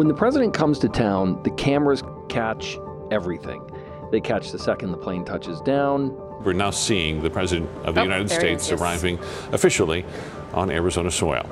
When 0.00 0.08
the 0.08 0.14
president 0.14 0.54
comes 0.54 0.78
to 0.78 0.88
town, 0.88 1.42
the 1.42 1.50
cameras 1.50 2.02
catch 2.30 2.78
everything. 3.10 3.60
They 4.10 4.18
catch 4.18 4.50
the 4.50 4.58
second 4.58 4.92
the 4.92 4.96
plane 4.96 5.26
touches 5.26 5.60
down. 5.60 6.16
We're 6.42 6.54
now 6.54 6.70
seeing 6.70 7.22
the 7.22 7.28
President 7.28 7.68
of 7.84 7.94
the 7.94 8.00
Oh, 8.00 8.04
United 8.04 8.30
States 8.30 8.72
is. 8.72 8.80
arriving 8.80 9.18
officially 9.52 10.06
on 10.54 10.70
Arizona 10.70 11.10
soil. 11.10 11.44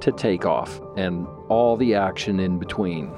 to 0.00 0.10
take 0.10 0.46
off 0.46 0.80
and 0.96 1.26
all 1.50 1.76
the 1.76 1.94
action 1.96 2.40
in 2.40 2.58
between. 2.58 3.12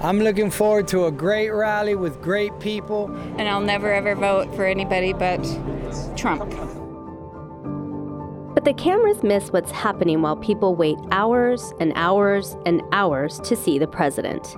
I'm 0.00 0.20
looking 0.20 0.48
forward 0.52 0.86
to 0.88 1.06
a 1.06 1.10
great 1.10 1.50
rally 1.50 1.96
with 1.96 2.22
great 2.22 2.56
people. 2.60 3.10
And 3.36 3.48
I'll 3.48 3.60
never 3.60 3.92
ever 3.92 4.14
vote 4.14 4.54
for 4.54 4.64
anybody 4.64 5.12
but 5.12 5.42
Trump. 6.16 6.54
The 8.64 8.72
cameras 8.72 9.22
miss 9.22 9.52
what's 9.52 9.70
happening 9.70 10.22
while 10.22 10.36
people 10.36 10.74
wait 10.74 10.96
hours 11.10 11.74
and 11.80 11.92
hours 11.96 12.56
and 12.64 12.80
hours 12.92 13.38
to 13.40 13.54
see 13.54 13.78
the 13.78 13.86
president. 13.86 14.56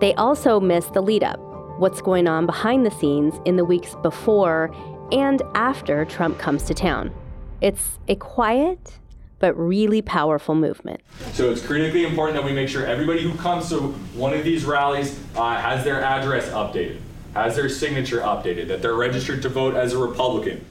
They 0.00 0.12
also 0.14 0.58
miss 0.58 0.86
the 0.86 1.00
lead 1.00 1.22
up, 1.22 1.38
what's 1.78 2.02
going 2.02 2.26
on 2.26 2.46
behind 2.46 2.84
the 2.84 2.90
scenes 2.90 3.34
in 3.44 3.54
the 3.54 3.64
weeks 3.64 3.94
before 4.02 4.74
and 5.12 5.40
after 5.54 6.04
Trump 6.04 6.36
comes 6.36 6.64
to 6.64 6.74
town. 6.74 7.14
It's 7.60 8.00
a 8.08 8.16
quiet 8.16 8.98
but 9.38 9.56
really 9.56 10.02
powerful 10.02 10.56
movement. 10.56 11.00
So 11.34 11.52
it's 11.52 11.64
critically 11.64 12.04
important 12.04 12.36
that 12.36 12.44
we 12.44 12.52
make 12.52 12.68
sure 12.68 12.84
everybody 12.84 13.22
who 13.22 13.38
comes 13.38 13.68
to 13.68 13.78
one 14.16 14.34
of 14.34 14.42
these 14.42 14.64
rallies 14.64 15.16
uh, 15.36 15.60
has 15.60 15.84
their 15.84 16.02
address 16.02 16.48
updated, 16.48 16.98
has 17.34 17.54
their 17.54 17.68
signature 17.68 18.18
updated, 18.18 18.66
that 18.66 18.82
they're 18.82 18.94
registered 18.94 19.42
to 19.42 19.48
vote 19.48 19.76
as 19.76 19.92
a 19.92 19.98
Republican. 19.98 20.66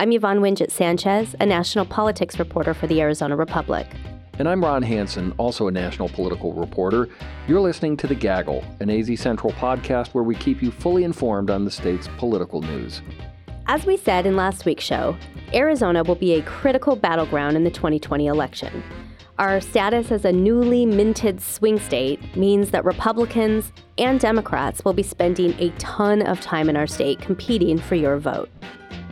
I'm 0.00 0.12
Yvonne 0.12 0.38
Wingett 0.38 0.70
Sanchez, 0.70 1.34
a 1.40 1.46
national 1.46 1.84
politics 1.84 2.38
reporter 2.38 2.72
for 2.72 2.86
the 2.86 3.00
Arizona 3.00 3.34
Republic. 3.34 3.84
And 4.38 4.48
I'm 4.48 4.62
Ron 4.62 4.80
Hansen, 4.80 5.34
also 5.38 5.66
a 5.66 5.72
national 5.72 6.08
political 6.08 6.52
reporter. 6.52 7.08
You're 7.48 7.60
listening 7.60 7.96
to 7.96 8.06
The 8.06 8.14
Gaggle, 8.14 8.62
an 8.78 8.90
AZ 8.90 9.18
Central 9.18 9.52
podcast 9.54 10.14
where 10.14 10.22
we 10.22 10.36
keep 10.36 10.62
you 10.62 10.70
fully 10.70 11.02
informed 11.02 11.50
on 11.50 11.64
the 11.64 11.70
state's 11.72 12.06
political 12.16 12.62
news. 12.62 13.02
As 13.66 13.86
we 13.86 13.96
said 13.96 14.24
in 14.24 14.36
last 14.36 14.64
week's 14.64 14.84
show, 14.84 15.16
Arizona 15.52 16.04
will 16.04 16.14
be 16.14 16.34
a 16.34 16.42
critical 16.42 16.94
battleground 16.94 17.56
in 17.56 17.64
the 17.64 17.70
2020 17.72 18.28
election. 18.28 18.84
Our 19.40 19.60
status 19.60 20.12
as 20.12 20.24
a 20.24 20.30
newly 20.30 20.86
minted 20.86 21.40
swing 21.40 21.80
state 21.80 22.36
means 22.36 22.70
that 22.70 22.84
Republicans 22.84 23.72
and 23.98 24.20
Democrats 24.20 24.84
will 24.84 24.92
be 24.92 25.02
spending 25.02 25.54
a 25.58 25.70
ton 25.78 26.22
of 26.22 26.40
time 26.40 26.68
in 26.68 26.76
our 26.76 26.86
state 26.86 27.18
competing 27.18 27.78
for 27.78 27.96
your 27.96 28.18
vote. 28.18 28.48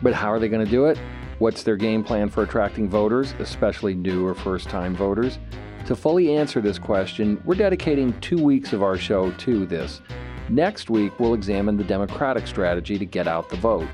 But 0.01 0.13
how 0.13 0.31
are 0.31 0.39
they 0.39 0.49
going 0.49 0.65
to 0.65 0.71
do 0.71 0.85
it? 0.85 0.99
What's 1.39 1.63
their 1.63 1.75
game 1.75 2.03
plan 2.03 2.29
for 2.29 2.43
attracting 2.43 2.89
voters, 2.89 3.33
especially 3.39 3.93
new 3.93 4.25
or 4.25 4.33
first 4.33 4.69
time 4.69 4.95
voters? 4.95 5.39
To 5.85 5.95
fully 5.95 6.35
answer 6.35 6.61
this 6.61 6.79
question, 6.79 7.41
we're 7.45 7.55
dedicating 7.55 8.19
two 8.19 8.41
weeks 8.41 8.73
of 8.73 8.83
our 8.83 8.97
show 8.97 9.31
to 9.31 9.65
this. 9.65 10.01
Next 10.49 10.89
week, 10.89 11.19
we'll 11.19 11.33
examine 11.33 11.77
the 11.77 11.83
Democratic 11.83 12.47
strategy 12.47 12.97
to 12.97 13.05
get 13.05 13.27
out 13.27 13.49
the 13.49 13.55
vote. 13.57 13.87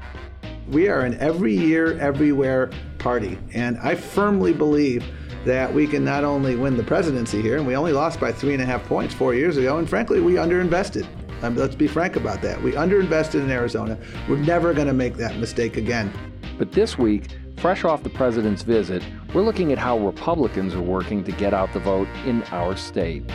We 0.70 0.88
are 0.88 1.02
an 1.02 1.18
every 1.20 1.54
year, 1.54 2.00
everywhere 2.00 2.72
party. 2.98 3.38
And 3.54 3.78
I 3.80 3.96
firmly 3.96 4.54
believe 4.54 5.06
that 5.46 5.74
we 5.74 5.86
can 5.86 6.06
not 6.06 6.24
only 6.24 6.56
win 6.56 6.78
the 6.78 6.84
presidency 6.84 7.42
here, 7.42 7.58
and 7.58 7.68
we 7.68 7.76
only 7.76 7.92
lost 7.92 8.20
by 8.20 8.32
three 8.32 8.54
and 8.54 8.62
a 8.62 8.66
half 8.66 8.84
points 8.86 9.14
four 9.14 9.36
years 9.36 9.58
ago, 9.58 9.78
and 9.78 9.90
frankly, 9.90 10.22
we 10.22 10.34
underinvested. 10.36 11.06
Um, 11.44 11.58
let's 11.58 11.76
be 11.76 11.88
frank 11.88 12.16
about 12.16 12.42
that. 12.42 12.64
We 12.64 12.72
underinvested 12.72 13.42
in 13.42 13.52
Arizona. 13.52 13.98
We're 14.30 14.38
never 14.38 14.74
going 14.74 14.88
to 14.88 14.94
make 14.94 15.18
that 15.18 15.36
mistake 15.36 15.76
again. 15.76 16.12
But 16.58 16.72
this 16.72 16.98
week, 16.98 17.38
fresh 17.58 17.84
off 17.84 18.02
the 18.02 18.10
president's 18.10 18.62
visit, 18.62 19.04
we're 19.34 19.42
looking 19.42 19.74
at 19.74 19.78
how 19.78 20.00
Republicans 20.00 20.74
are 20.74 20.82
working 20.82 21.22
to 21.26 21.34
get 21.34 21.54
out 21.54 21.74
the 21.74 21.82
vote 21.82 22.08
in 22.26 22.44
our 22.44 22.78
state. 22.78 23.30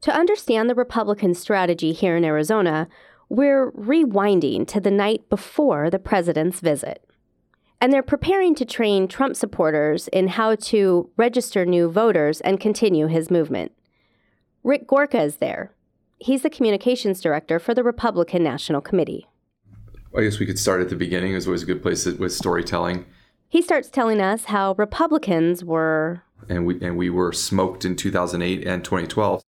To 0.00 0.14
understand 0.14 0.70
the 0.70 0.74
Republican 0.74 1.34
strategy 1.34 1.92
here 1.92 2.16
in 2.16 2.24
Arizona, 2.24 2.88
we're 3.28 3.70
rewinding 3.72 4.66
to 4.68 4.80
the 4.80 4.90
night 4.90 5.28
before 5.28 5.90
the 5.90 5.98
president's 5.98 6.60
visit. 6.60 7.04
And 7.80 7.92
they're 7.92 8.02
preparing 8.02 8.54
to 8.56 8.64
train 8.64 9.06
Trump 9.06 9.36
supporters 9.36 10.08
in 10.08 10.28
how 10.28 10.56
to 10.56 11.10
register 11.16 11.64
new 11.64 11.88
voters 11.88 12.40
and 12.40 12.58
continue 12.58 13.06
his 13.06 13.30
movement. 13.30 13.72
Rick 14.64 14.86
Gorka 14.86 15.22
is 15.22 15.36
there. 15.36 15.72
He's 16.18 16.42
the 16.42 16.50
communications 16.50 17.20
director 17.20 17.60
for 17.60 17.74
the 17.74 17.84
Republican 17.84 18.42
National 18.42 18.80
Committee. 18.80 19.28
I 20.16 20.22
guess 20.22 20.40
we 20.40 20.46
could 20.46 20.58
start 20.58 20.80
at 20.80 20.88
the 20.88 20.96
beginning. 20.96 21.34
Is 21.34 21.46
always 21.46 21.62
a 21.62 21.66
good 21.66 21.82
place 21.82 22.04
with 22.06 22.32
storytelling. 22.32 23.04
He 23.48 23.62
starts 23.62 23.88
telling 23.88 24.20
us 24.20 24.46
how 24.46 24.74
Republicans 24.74 25.64
were 25.64 26.22
And 26.48 26.66
we 26.66 26.80
and 26.80 26.96
we 26.96 27.10
were 27.10 27.32
smoked 27.32 27.84
in 27.84 27.94
2008 27.94 28.66
and 28.66 28.84
2012. 28.84 29.42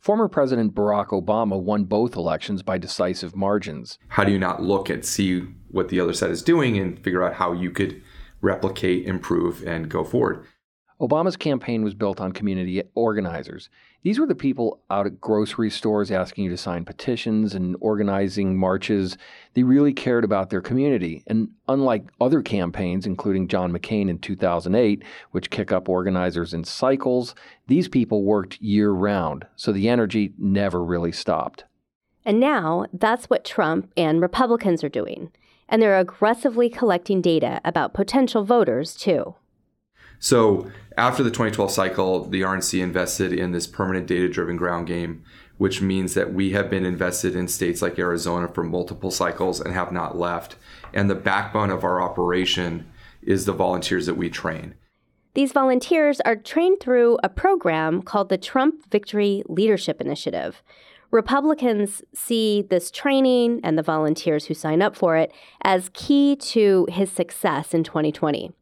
Former 0.00 0.28
President 0.28 0.74
Barack 0.74 1.08
Obama 1.08 1.60
won 1.60 1.84
both 1.84 2.16
elections 2.16 2.62
by 2.62 2.78
decisive 2.78 3.36
margins. 3.36 3.98
How 4.08 4.24
do 4.24 4.32
you 4.32 4.38
not 4.38 4.62
look 4.62 4.88
and 4.88 5.04
see 5.04 5.40
what 5.68 5.90
the 5.90 6.00
other 6.00 6.14
side 6.14 6.30
is 6.30 6.42
doing 6.42 6.78
and 6.78 6.98
figure 6.98 7.22
out 7.22 7.34
how 7.34 7.52
you 7.52 7.70
could 7.70 8.00
replicate, 8.40 9.06
improve, 9.06 9.62
and 9.66 9.90
go 9.90 10.02
forward? 10.02 10.46
Obama's 11.02 11.36
campaign 11.36 11.84
was 11.84 11.92
built 11.92 12.18
on 12.18 12.32
community 12.32 12.82
organizers. 12.94 13.68
These 14.02 14.18
were 14.18 14.26
the 14.26 14.34
people 14.34 14.80
out 14.88 15.06
at 15.06 15.20
grocery 15.20 15.68
stores 15.68 16.10
asking 16.10 16.44
you 16.44 16.50
to 16.50 16.56
sign 16.56 16.86
petitions 16.86 17.54
and 17.54 17.76
organizing 17.80 18.56
marches. 18.56 19.18
They 19.52 19.62
really 19.62 19.92
cared 19.92 20.24
about 20.24 20.48
their 20.48 20.62
community. 20.62 21.22
And 21.26 21.50
unlike 21.68 22.08
other 22.18 22.40
campaigns, 22.40 23.04
including 23.04 23.48
John 23.48 23.72
McCain 23.72 24.08
in 24.08 24.18
2008, 24.18 25.02
which 25.32 25.50
kick 25.50 25.70
up 25.70 25.88
organizers 25.88 26.54
in 26.54 26.64
cycles, 26.64 27.34
these 27.66 27.88
people 27.88 28.24
worked 28.24 28.60
year 28.62 28.90
round. 28.90 29.46
So 29.56 29.70
the 29.70 29.90
energy 29.90 30.32
never 30.38 30.82
really 30.82 31.12
stopped. 31.12 31.64
And 32.24 32.40
now 32.40 32.86
that's 32.94 33.26
what 33.26 33.44
Trump 33.44 33.92
and 33.98 34.22
Republicans 34.22 34.82
are 34.82 34.88
doing. 34.88 35.30
And 35.68 35.82
they're 35.82 35.98
aggressively 35.98 36.70
collecting 36.70 37.20
data 37.20 37.60
about 37.64 37.94
potential 37.94 38.44
voters, 38.44 38.94
too. 38.94 39.36
So 40.18 40.70
after 41.00 41.22
the 41.22 41.30
2012 41.30 41.70
cycle, 41.70 42.24
the 42.24 42.42
RNC 42.42 42.78
invested 42.82 43.32
in 43.32 43.52
this 43.52 43.66
permanent 43.66 44.06
data-driven 44.06 44.56
ground 44.56 44.86
game, 44.86 45.24
which 45.56 45.80
means 45.80 46.12
that 46.12 46.34
we 46.34 46.50
have 46.50 46.68
been 46.68 46.84
invested 46.84 47.34
in 47.34 47.48
states 47.48 47.80
like 47.80 47.98
Arizona 47.98 48.48
for 48.48 48.62
multiple 48.62 49.10
cycles 49.10 49.62
and 49.62 49.72
have 49.72 49.92
not 49.92 50.18
left. 50.18 50.56
And 50.92 51.08
the 51.08 51.14
backbone 51.14 51.70
of 51.70 51.84
our 51.84 52.02
operation 52.02 52.86
is 53.22 53.46
the 53.46 53.54
volunteers 53.54 54.04
that 54.04 54.18
we 54.18 54.28
train. 54.28 54.74
These 55.32 55.52
volunteers 55.52 56.20
are 56.26 56.36
trained 56.36 56.80
through 56.80 57.18
a 57.24 57.30
program 57.30 58.02
called 58.02 58.28
the 58.28 58.36
Trump 58.36 58.90
Victory 58.90 59.42
Leadership 59.48 60.02
Initiative. 60.02 60.62
Republicans 61.10 62.02
see 62.14 62.60
this 62.68 62.90
training 62.90 63.60
and 63.64 63.78
the 63.78 63.82
volunteers 63.82 64.46
who 64.46 64.54
sign 64.54 64.82
up 64.82 64.94
for 64.94 65.16
it 65.16 65.32
as 65.62 65.90
key 65.94 66.36
to 66.36 66.86
his 66.90 67.10
success 67.10 67.72
in 67.72 67.84
2020. 67.84 68.52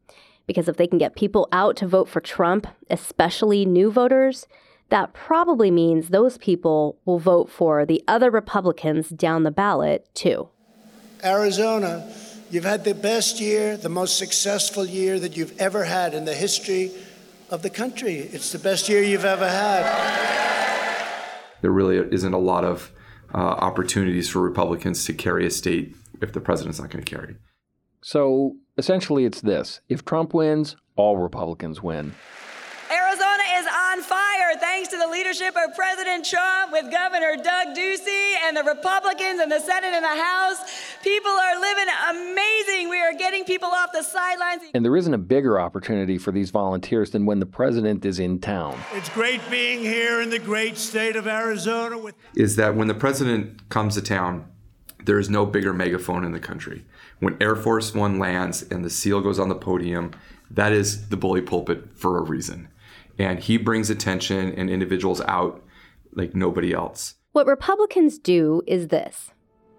Because 0.49 0.67
if 0.67 0.77
they 0.77 0.89
can 0.89 0.99
get 0.99 1.15
people 1.15 1.47
out 1.53 1.77
to 1.77 1.87
vote 1.87 2.09
for 2.09 2.21
Trump, 2.21 2.67
especially 2.91 3.65
new 3.65 3.93
voters, 3.93 4.49
that 4.89 5.13
probably 5.13 5.71
means 5.71 6.09
those 6.09 6.39
people 6.39 6.99
will 7.05 7.19
vote 7.21 7.51
for 7.51 7.85
the 7.85 8.03
other 8.09 8.31
Republicans 8.31 9.11
down 9.11 9.45
the 9.45 9.51
ballot, 9.51 10.09
too. 10.15 10.49
Arizona, 11.23 12.11
you've 12.51 12.65
had 12.65 12.85
the 12.85 12.95
best 12.95 13.41
year, 13.41 13.77
the 13.77 13.91
most 13.91 14.19
successful 14.19 14.87
year 14.87 15.21
that 15.21 15.37
you've 15.37 15.57
ever 15.61 15.85
had 15.85 16.15
in 16.15 16.25
the 16.25 16.35
history 16.35 16.91
of 17.51 17.63
the 17.63 17.71
country. 17.71 18.17
It's 18.17 18.51
the 18.51 18.59
best 18.59 18.89
year 18.89 19.03
you've 19.03 19.25
ever 19.25 19.49
had. 19.49 19.85
There 21.61 21.71
really 21.71 21.99
isn't 21.99 22.33
a 22.33 22.39
lot 22.39 22.65
of 22.65 22.91
uh, 23.35 23.37
opportunities 23.37 24.31
for 24.31 24.41
Republicans 24.41 25.05
to 25.05 25.13
carry 25.13 25.47
a 25.47 25.51
state 25.51 25.95
if 26.23 26.33
the 26.33 26.41
president's 26.41 26.81
not 26.81 26.89
going 26.89 27.05
to 27.05 27.17
carry. 27.17 27.37
So 28.01 28.57
essentially, 28.77 29.25
it's 29.25 29.41
this 29.41 29.81
if 29.89 30.05
Trump 30.05 30.35
wins, 30.35 30.77
all 30.97 31.17
Republicans 31.17 31.83
win. 31.83 32.15
Arizona 32.91 33.43
is 33.59 33.67
on 33.67 34.01
fire 34.01 34.57
thanks 34.59 34.89
to 34.89 34.97
the 34.97 35.07
leadership 35.07 35.55
of 35.57 35.75
President 35.77 36.25
Trump 36.25 36.73
with 36.73 36.91
Governor 36.91 37.37
Doug 37.37 37.77
Ducey 37.77 38.35
and 38.45 38.57
the 38.57 38.65
Republicans 38.65 39.41
in 39.41 39.51
the 39.51 39.61
Senate 39.61 39.93
and 39.93 40.05
the 40.05 40.23
House. 40.23 40.59
People 41.03 41.31
are 41.31 41.61
living 41.61 41.87
amazing. 42.11 42.89
We 42.89 42.99
are 43.01 43.13
getting 43.13 43.45
people 43.45 43.69
off 43.69 43.91
the 43.93 44.03
sidelines. 44.03 44.63
And 44.73 44.85
there 44.85 44.97
isn't 44.97 45.13
a 45.13 45.19
bigger 45.19 45.61
opportunity 45.61 46.17
for 46.17 46.33
these 46.33 46.51
volunteers 46.51 47.11
than 47.11 47.27
when 47.27 47.41
the 47.41 47.47
president 47.47 48.07
is 48.07 48.19
in 48.19 48.39
town. 48.39 48.79
It's 48.95 49.11
great 49.11 49.43
being 49.51 49.81
here 49.81 50.23
in 50.23 50.31
the 50.31 50.39
great 50.39 50.79
state 50.79 51.17
of 51.17 51.27
Arizona 51.27 51.99
with 51.99 52.15
Is 52.35 52.57
that 52.57 52.75
when 52.75 52.89
the 52.89 52.95
president 52.95 53.69
comes 53.69 53.97
to 53.97 54.03
town, 54.03 54.47
there 55.05 55.19
is 55.19 55.29
no 55.29 55.45
bigger 55.45 55.75
megaphone 55.75 56.25
in 56.25 56.33
the 56.33 56.41
country. 56.41 56.85
When 57.21 57.37
Air 57.41 57.57
Force 57.57 57.95
One 57.95 58.19
lands 58.19 58.63
and 58.63 58.85
the 58.85 58.91
SEAL 58.91 59.23
goes 59.23 59.39
on 59.39 59.49
the 59.49 59.55
podium, 59.55 60.13
that 60.51 60.73
is 60.73 61.09
the 61.09 61.17
bully 61.17 61.43
pulpit 61.43 61.97
for 61.97 62.19
a 62.19 62.23
reason. 62.23 62.69
And 63.19 63.41
he 63.41 63.57
brings 63.57 63.91
attention 63.91 64.53
and 64.53 64.71
individuals 64.71 65.21
out 65.23 65.63
like 66.13 66.35
nobody 66.35 66.73
else. 66.73 67.15
What 67.33 67.47
Republicans 67.47 68.19
do 68.19 68.63
is 68.67 68.89
this 68.89 69.31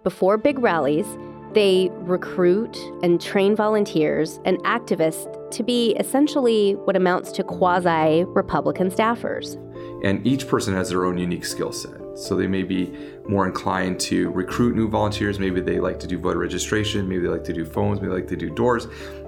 before 0.03 0.37
big 0.37 0.59
rallies, 0.59 1.07
They 1.53 1.89
recruit 1.93 2.77
and 3.01 3.19
train 3.19 3.55
volunteers 3.55 4.39
and 4.45 4.59
activists 4.63 5.51
to 5.51 5.63
be 5.63 5.95
essentially 5.99 6.75
what 6.75 6.95
amounts 6.95 7.31
to 7.33 7.43
quasi 7.43 8.23
Republican 8.25 8.91
staffers. 8.91 9.55
And 10.03 10.25
each 10.27 10.47
person 10.47 10.75
has 10.75 10.89
their 10.89 11.05
own 11.05 11.17
unique 11.17 11.45
skill 11.45 11.71
set. 11.71 12.08
So 12.19 12.35
they 12.35 12.47
may 12.47 12.63
be 12.63 12.93
more 13.27 13.47
inclined 13.47 13.99
to 14.01 14.29
recruit 14.31 14.75
new 14.75 14.89
volunteers. 14.89 15.39
Maybe 15.39 15.61
they 15.61 15.79
like 15.79 15.99
to 16.01 16.07
do 16.07 16.17
voter 16.19 16.39
registration. 16.39 17.07
Maybe 17.07 17.21
they 17.21 17.29
like 17.29 17.45
to 17.45 17.53
do 17.53 17.63
phones. 17.63 18.01
Maybe 18.01 18.09
they 18.09 18.19
like 18.19 18.27
to 18.27 18.35
do 18.35 18.49
doors. 18.49 18.87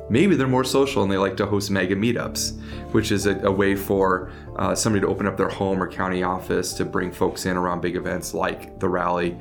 Maybe 0.10 0.36
they're 0.36 0.48
more 0.48 0.66
social 0.66 1.04
and 1.04 1.12
they 1.12 1.18
like 1.18 1.38
to 1.38 1.46
host 1.46 1.72
mega 1.72 1.96
meetups, 1.96 2.60
which 2.92 3.14
is 3.14 3.28
a, 3.28 3.40
a 3.46 3.52
way 3.52 3.76
for 3.76 4.32
uh, 4.58 4.76
somebody 4.76 5.06
to 5.06 5.08
open 5.08 5.26
up 5.26 5.38
their 5.38 5.48
home 5.48 5.82
or 5.82 5.90
county 5.90 6.22
office 6.22 6.74
to 6.74 6.86
bring 6.86 7.14
folks 7.14 7.46
in 7.46 7.56
around 7.56 7.80
big 7.80 7.96
events 7.96 8.34
like 8.34 8.78
the 8.80 8.90
rally. 8.90 9.38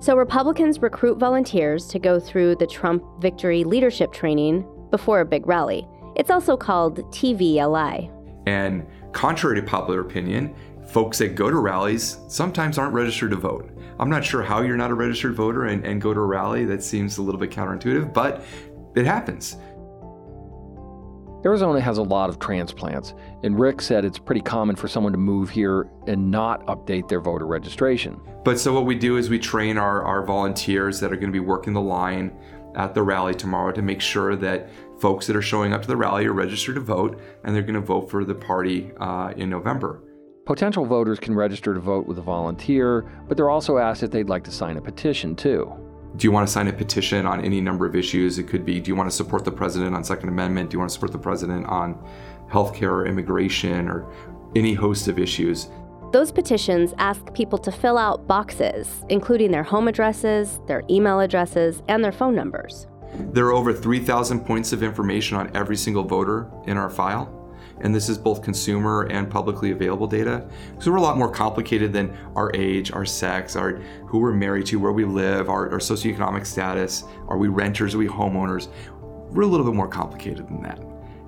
So 0.00 0.16
Republicans 0.16 0.80
recruit 0.80 1.18
volunteers 1.18 1.86
to 1.88 1.98
go 1.98 2.18
through 2.18 2.56
the 2.56 2.66
Trump 2.66 3.04
victory 3.20 3.64
leadership 3.64 4.12
training 4.12 4.66
before 4.90 5.20
a 5.20 5.24
big 5.26 5.46
rally. 5.46 5.86
It's 6.16 6.30
also 6.30 6.56
called 6.56 6.98
TVLI. 7.12 8.10
And 8.46 8.86
contrary 9.12 9.60
to 9.60 9.66
popular 9.66 10.00
opinion, 10.00 10.54
folks 10.86 11.18
that 11.18 11.34
go 11.34 11.50
to 11.50 11.56
rallies 11.56 12.18
sometimes 12.28 12.78
aren't 12.78 12.94
registered 12.94 13.30
to 13.30 13.36
vote. 13.36 13.70
I'm 13.98 14.10
not 14.10 14.24
sure 14.24 14.42
how 14.42 14.62
you're 14.62 14.76
not 14.76 14.90
a 14.90 14.94
registered 14.94 15.34
voter 15.34 15.64
and, 15.64 15.84
and 15.84 16.00
go 16.00 16.12
to 16.12 16.20
a 16.20 16.24
rally. 16.24 16.64
That 16.64 16.82
seems 16.82 17.18
a 17.18 17.22
little 17.22 17.40
bit 17.40 17.50
counterintuitive, 17.50 18.12
but 18.12 18.44
it 18.94 19.06
happens. 19.06 19.56
Arizona 21.44 21.80
has 21.80 21.98
a 21.98 22.02
lot 22.02 22.28
of 22.28 22.40
transplants, 22.40 23.14
and 23.44 23.58
Rick 23.58 23.80
said 23.80 24.04
it's 24.04 24.18
pretty 24.18 24.40
common 24.40 24.74
for 24.74 24.88
someone 24.88 25.12
to 25.12 25.18
move 25.18 25.48
here 25.48 25.88
and 26.08 26.30
not 26.30 26.66
update 26.66 27.08
their 27.08 27.20
voter 27.20 27.46
registration. 27.46 28.20
But 28.44 28.58
so 28.58 28.72
what 28.72 28.84
we 28.84 28.96
do 28.96 29.16
is 29.16 29.30
we 29.30 29.38
train 29.38 29.78
our, 29.78 30.02
our 30.02 30.24
volunteers 30.24 30.98
that 31.00 31.12
are 31.12 31.16
going 31.16 31.28
to 31.28 31.32
be 31.32 31.40
working 31.40 31.72
the 31.72 31.80
line 31.80 32.36
at 32.74 32.94
the 32.94 33.02
rally 33.02 33.34
tomorrow 33.34 33.72
to 33.72 33.82
make 33.82 34.00
sure 34.00 34.34
that 34.36 34.68
folks 34.98 35.26
that 35.26 35.36
are 35.36 35.42
showing 35.42 35.72
up 35.72 35.82
to 35.82 35.88
the 35.88 35.96
rally 35.96 36.26
are 36.26 36.32
registered 36.32 36.74
to 36.74 36.80
vote 36.80 37.20
and 37.44 37.54
they're 37.54 37.62
going 37.62 37.74
to 37.74 37.80
vote 37.80 38.10
for 38.10 38.24
the 38.24 38.34
party 38.34 38.90
uh, 38.98 39.32
in 39.36 39.48
November. 39.48 40.02
Potential 40.46 40.86
voters 40.86 41.18
can 41.18 41.34
register 41.34 41.74
to 41.74 41.80
vote 41.80 42.06
with 42.06 42.18
a 42.18 42.22
volunteer, 42.22 43.04
but 43.26 43.36
they're 43.36 43.50
also 43.50 43.78
asked 43.78 44.04
if 44.04 44.12
they'd 44.12 44.28
like 44.28 44.44
to 44.44 44.52
sign 44.52 44.76
a 44.76 44.80
petition 44.80 45.34
too. 45.34 45.74
Do 46.14 46.24
you 46.24 46.30
want 46.30 46.46
to 46.46 46.52
sign 46.52 46.68
a 46.68 46.72
petition 46.72 47.26
on 47.26 47.44
any 47.44 47.60
number 47.60 47.84
of 47.84 47.96
issues? 47.96 48.38
It 48.38 48.44
could 48.44 48.64
be 48.64 48.78
do 48.78 48.88
you 48.88 48.94
want 48.94 49.10
to 49.10 49.14
support 49.14 49.44
the 49.44 49.50
president 49.50 49.96
on 49.96 50.04
Second 50.04 50.28
Amendment? 50.28 50.70
Do 50.70 50.76
you 50.76 50.78
want 50.78 50.90
to 50.90 50.94
support 50.94 51.10
the 51.10 51.18
president 51.18 51.66
on 51.66 51.98
healthcare 52.48 52.92
or 52.92 53.06
immigration 53.06 53.88
or 53.88 54.08
any 54.54 54.72
host 54.72 55.08
of 55.08 55.18
issues? 55.18 55.68
Those 56.12 56.30
petitions 56.30 56.94
ask 56.98 57.34
people 57.34 57.58
to 57.58 57.72
fill 57.72 57.98
out 57.98 58.28
boxes, 58.28 59.04
including 59.08 59.50
their 59.50 59.64
home 59.64 59.88
addresses, 59.88 60.60
their 60.68 60.84
email 60.88 61.18
addresses, 61.18 61.82
and 61.88 62.04
their 62.04 62.12
phone 62.12 62.36
numbers. 62.36 62.86
There 63.32 63.46
are 63.46 63.52
over 63.52 63.72
3,000 63.72 64.46
points 64.46 64.72
of 64.72 64.84
information 64.84 65.38
on 65.38 65.50
every 65.56 65.76
single 65.76 66.04
voter 66.04 66.48
in 66.66 66.76
our 66.76 66.88
file 66.88 67.35
and 67.80 67.94
this 67.94 68.08
is 68.08 68.18
both 68.18 68.42
consumer 68.42 69.02
and 69.10 69.30
publicly 69.30 69.70
available 69.70 70.06
data. 70.06 70.48
So 70.78 70.90
we're 70.90 70.96
a 70.96 71.02
lot 71.02 71.18
more 71.18 71.30
complicated 71.30 71.92
than 71.92 72.16
our 72.34 72.50
age, 72.54 72.92
our 72.92 73.04
sex, 73.04 73.56
our 73.56 73.76
who 74.06 74.18
we're 74.18 74.32
married 74.32 74.66
to, 74.66 74.78
where 74.78 74.92
we 74.92 75.04
live, 75.04 75.48
our, 75.48 75.70
our 75.70 75.78
socioeconomic 75.78 76.46
status, 76.46 77.04
are 77.28 77.36
we 77.36 77.48
renters, 77.48 77.94
are 77.94 77.98
we 77.98 78.08
homeowners? 78.08 78.68
We're 79.30 79.42
a 79.42 79.46
little 79.46 79.66
bit 79.66 79.74
more 79.74 79.88
complicated 79.88 80.48
than 80.48 80.62
that. 80.62 80.80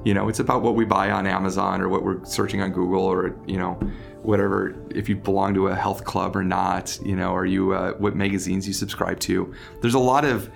You 0.04 0.14
know, 0.14 0.28
it's 0.28 0.38
about 0.38 0.62
what 0.62 0.74
we 0.74 0.84
buy 0.84 1.10
on 1.10 1.26
Amazon 1.26 1.82
or 1.82 1.88
what 1.88 2.02
we're 2.02 2.24
searching 2.24 2.62
on 2.62 2.72
Google 2.72 3.02
or 3.02 3.36
you 3.46 3.58
know, 3.58 3.74
whatever. 4.22 4.74
If 4.90 5.08
you 5.08 5.16
belong 5.16 5.54
to 5.54 5.68
a 5.68 5.74
health 5.74 6.04
club 6.04 6.36
or 6.36 6.44
not, 6.44 6.98
you 7.04 7.16
know, 7.16 7.34
are 7.34 7.44
you 7.44 7.72
uh, 7.72 7.92
what 7.94 8.14
magazines 8.14 8.66
you 8.66 8.72
subscribe 8.72 9.18
to? 9.20 9.52
There's 9.82 9.94
a 9.94 9.98
lot 9.98 10.24
of 10.24 10.50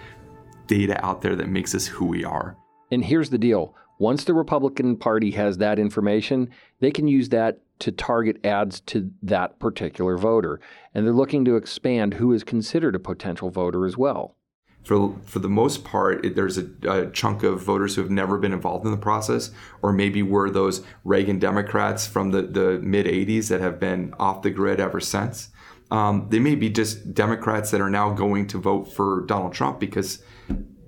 data 0.68 1.04
out 1.04 1.20
there 1.22 1.36
that 1.36 1.48
makes 1.48 1.74
us 1.74 1.86
who 1.86 2.06
we 2.06 2.24
are. 2.24 2.56
And 2.92 3.04
here's 3.04 3.30
the 3.30 3.38
deal 3.38 3.74
once 4.02 4.24
the 4.24 4.34
Republican 4.34 4.96
Party 4.96 5.30
has 5.30 5.58
that 5.58 5.78
information, 5.78 6.50
they 6.80 6.90
can 6.90 7.06
use 7.06 7.28
that 7.28 7.60
to 7.78 7.92
target 7.92 8.44
ads 8.44 8.80
to 8.80 9.08
that 9.22 9.60
particular 9.60 10.18
voter. 10.18 10.58
And 10.92 11.06
they're 11.06 11.14
looking 11.14 11.44
to 11.44 11.54
expand 11.54 12.14
who 12.14 12.32
is 12.32 12.42
considered 12.42 12.96
a 12.96 12.98
potential 12.98 13.48
voter 13.48 13.86
as 13.86 13.96
well. 13.96 14.34
For, 14.82 15.16
for 15.24 15.38
the 15.38 15.48
most 15.48 15.84
part, 15.84 16.24
it, 16.24 16.34
there's 16.34 16.58
a, 16.58 16.68
a, 16.88 17.10
chunk 17.12 17.44
of 17.44 17.62
voters 17.62 17.94
who 17.94 18.00
have 18.00 18.10
never 18.10 18.38
been 18.38 18.52
involved 18.52 18.84
in 18.84 18.90
the 18.90 18.96
process, 18.96 19.52
or 19.82 19.92
maybe 19.92 20.20
were 20.20 20.50
those 20.50 20.82
Reagan 21.04 21.38
Democrats 21.38 22.04
from 22.04 22.32
the, 22.32 22.42
the 22.42 22.80
mid 22.80 23.06
80s 23.06 23.50
that 23.50 23.60
have 23.60 23.78
been 23.78 24.12
off 24.18 24.42
the 24.42 24.50
grid 24.50 24.80
ever 24.80 24.98
since. 24.98 25.50
Um, 25.92 26.26
they 26.28 26.40
may 26.40 26.56
be 26.56 26.70
just 26.70 27.14
Democrats 27.14 27.70
that 27.70 27.80
are 27.80 27.90
now 27.90 28.12
going 28.12 28.48
to 28.48 28.58
vote 28.58 28.92
for 28.92 29.24
Donald 29.28 29.52
Trump 29.52 29.78
because 29.78 30.20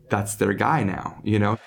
that's 0.08 0.34
their 0.34 0.52
guy 0.52 0.82
now, 0.82 1.20
you 1.22 1.38
know? 1.38 1.58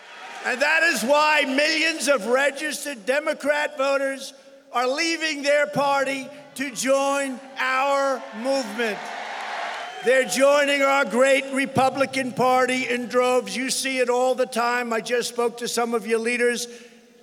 And 0.48 0.62
that 0.62 0.84
is 0.84 1.04
why 1.04 1.44
millions 1.44 2.08
of 2.08 2.26
registered 2.28 3.06
Democrat 3.06 3.78
voters 3.78 4.34
are 4.72 4.88
leaving 4.88 5.42
their 5.42 5.68
party 5.68 6.26
to 6.56 6.72
join 6.72 7.38
our 7.60 8.24
movement. 8.38 8.98
They're 10.06 10.24
joining 10.24 10.84
our 10.84 11.04
great 11.04 11.44
Republican 11.52 12.32
Party 12.32 12.88
in 12.88 13.08
droves. 13.08 13.58
You 13.58 13.70
see 13.70 13.98
it 13.98 14.10
all 14.10 14.36
the 14.36 14.46
time. 14.46 14.94
I 14.94 15.02
just 15.02 15.28
spoke 15.28 15.58
to 15.58 15.68
some 15.68 15.94
of 15.94 16.08
your 16.08 16.20
leaders. 16.20 16.70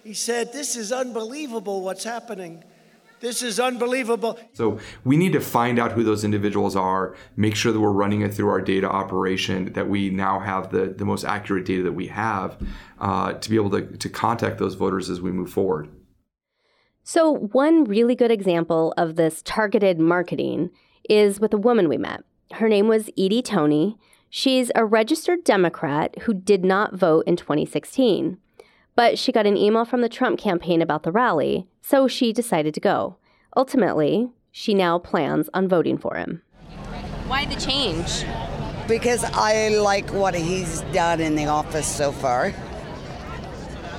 He 0.05 0.13
said, 0.13 0.53
This 0.53 0.77
is 0.77 0.93
unbelievable 0.93 1.81
what's 1.81 2.05
happening. 2.05 2.63
This 3.21 3.43
is 3.43 3.59
unbelievable. 3.59 4.39
So 4.53 4.79
we 5.05 5.17
need 5.17 5.33
to 5.33 5.41
find 5.41 5.79
out 5.79 5.93
who 5.93 6.05
those 6.05 6.25
individuals 6.25 6.77
are, 6.77 7.17
make 7.37 7.57
sure 7.57 7.73
that 7.73 7.81
we're 7.81 7.91
running 7.91 8.21
it 8.21 8.35
through 8.35 8.51
our 8.51 8.61
data 8.61 8.89
operation, 8.89 9.73
that 9.73 9.89
we 9.89 10.11
now 10.11 10.41
have 10.41 10.71
the, 10.71 10.87
the 10.87 11.05
most 11.05 11.25
accurate 11.25 11.65
data 11.65 11.83
that 11.85 11.93
we 11.93 12.09
have 12.09 12.59
uh, 13.01 13.33
to 13.35 13.51
be 13.51 13.57
able 13.57 13.71
to, 13.71 13.97
to 13.97 14.09
contact 14.09 14.59
those 14.59 14.75
voters 14.75 15.09
as 15.09 15.21
we 15.21 15.33
move 15.33 15.51
forward. 15.51 15.89
So, 17.03 17.31
one 17.31 17.85
really 17.85 18.15
good 18.15 18.31
example 18.31 18.95
of 18.97 19.17
this 19.17 19.43
targeted 19.43 19.99
marketing 19.99 20.71
is 21.09 21.39
with 21.39 21.53
a 21.53 21.59
woman 21.59 21.89
we 21.89 21.99
met. 21.99 22.23
Her 22.53 22.69
name 22.69 22.89
was 22.89 23.11
Edie 23.19 23.43
Toney. 23.43 23.99
She's 24.31 24.73
a 24.75 24.85
registered 24.85 25.45
Democrat 25.45 26.19
who 26.23 26.35
did 26.35 26.65
not 26.65 26.95
vote 26.95 27.25
in 27.27 27.37
2016. 27.37 28.39
But 28.97 29.19
she 29.19 29.33
got 29.33 29.47
an 29.47 29.57
email 29.57 29.85
from 29.85 30.03
the 30.03 30.09
Trump 30.09 30.39
campaign 30.39 30.81
about 30.81 31.03
the 31.03 31.11
rally, 31.11 31.67
so 31.83 32.07
she 32.07 32.33
decided 32.33 32.75
to 32.75 32.81
go. 32.81 33.17
Ultimately, 33.57 34.31
she 34.53 34.73
now 34.73 34.99
plans 34.99 35.51
on 35.53 35.69
voting 35.69 35.99
for 35.99 36.15
him. 36.17 36.43
Why 37.27 37.45
the 37.45 37.57
change? 37.57 38.25
Because 38.87 39.25
I 39.25 39.69
like 39.69 40.11
what 40.13 40.35
he's 40.35 40.83
done 40.93 41.21
in 41.21 41.35
the 41.35 41.47
office 41.47 41.87
so 41.87 42.13
far. 42.13 42.51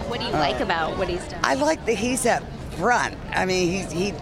What 0.08 0.20
do 0.20 0.28
you 0.28 0.34
uh, 0.34 0.40
like 0.40 0.62
about 0.62 0.98
what 0.98 1.10
he's 1.10 1.28
done? 1.28 1.42
I 1.44 1.56
like 1.56 1.86
that 1.88 1.96
he's 1.96 2.26
up 2.26 2.44
front. 2.78 3.16
I 3.32 3.46
mean, 3.46 3.70
he's, 3.70 3.92
he, 3.92 4.14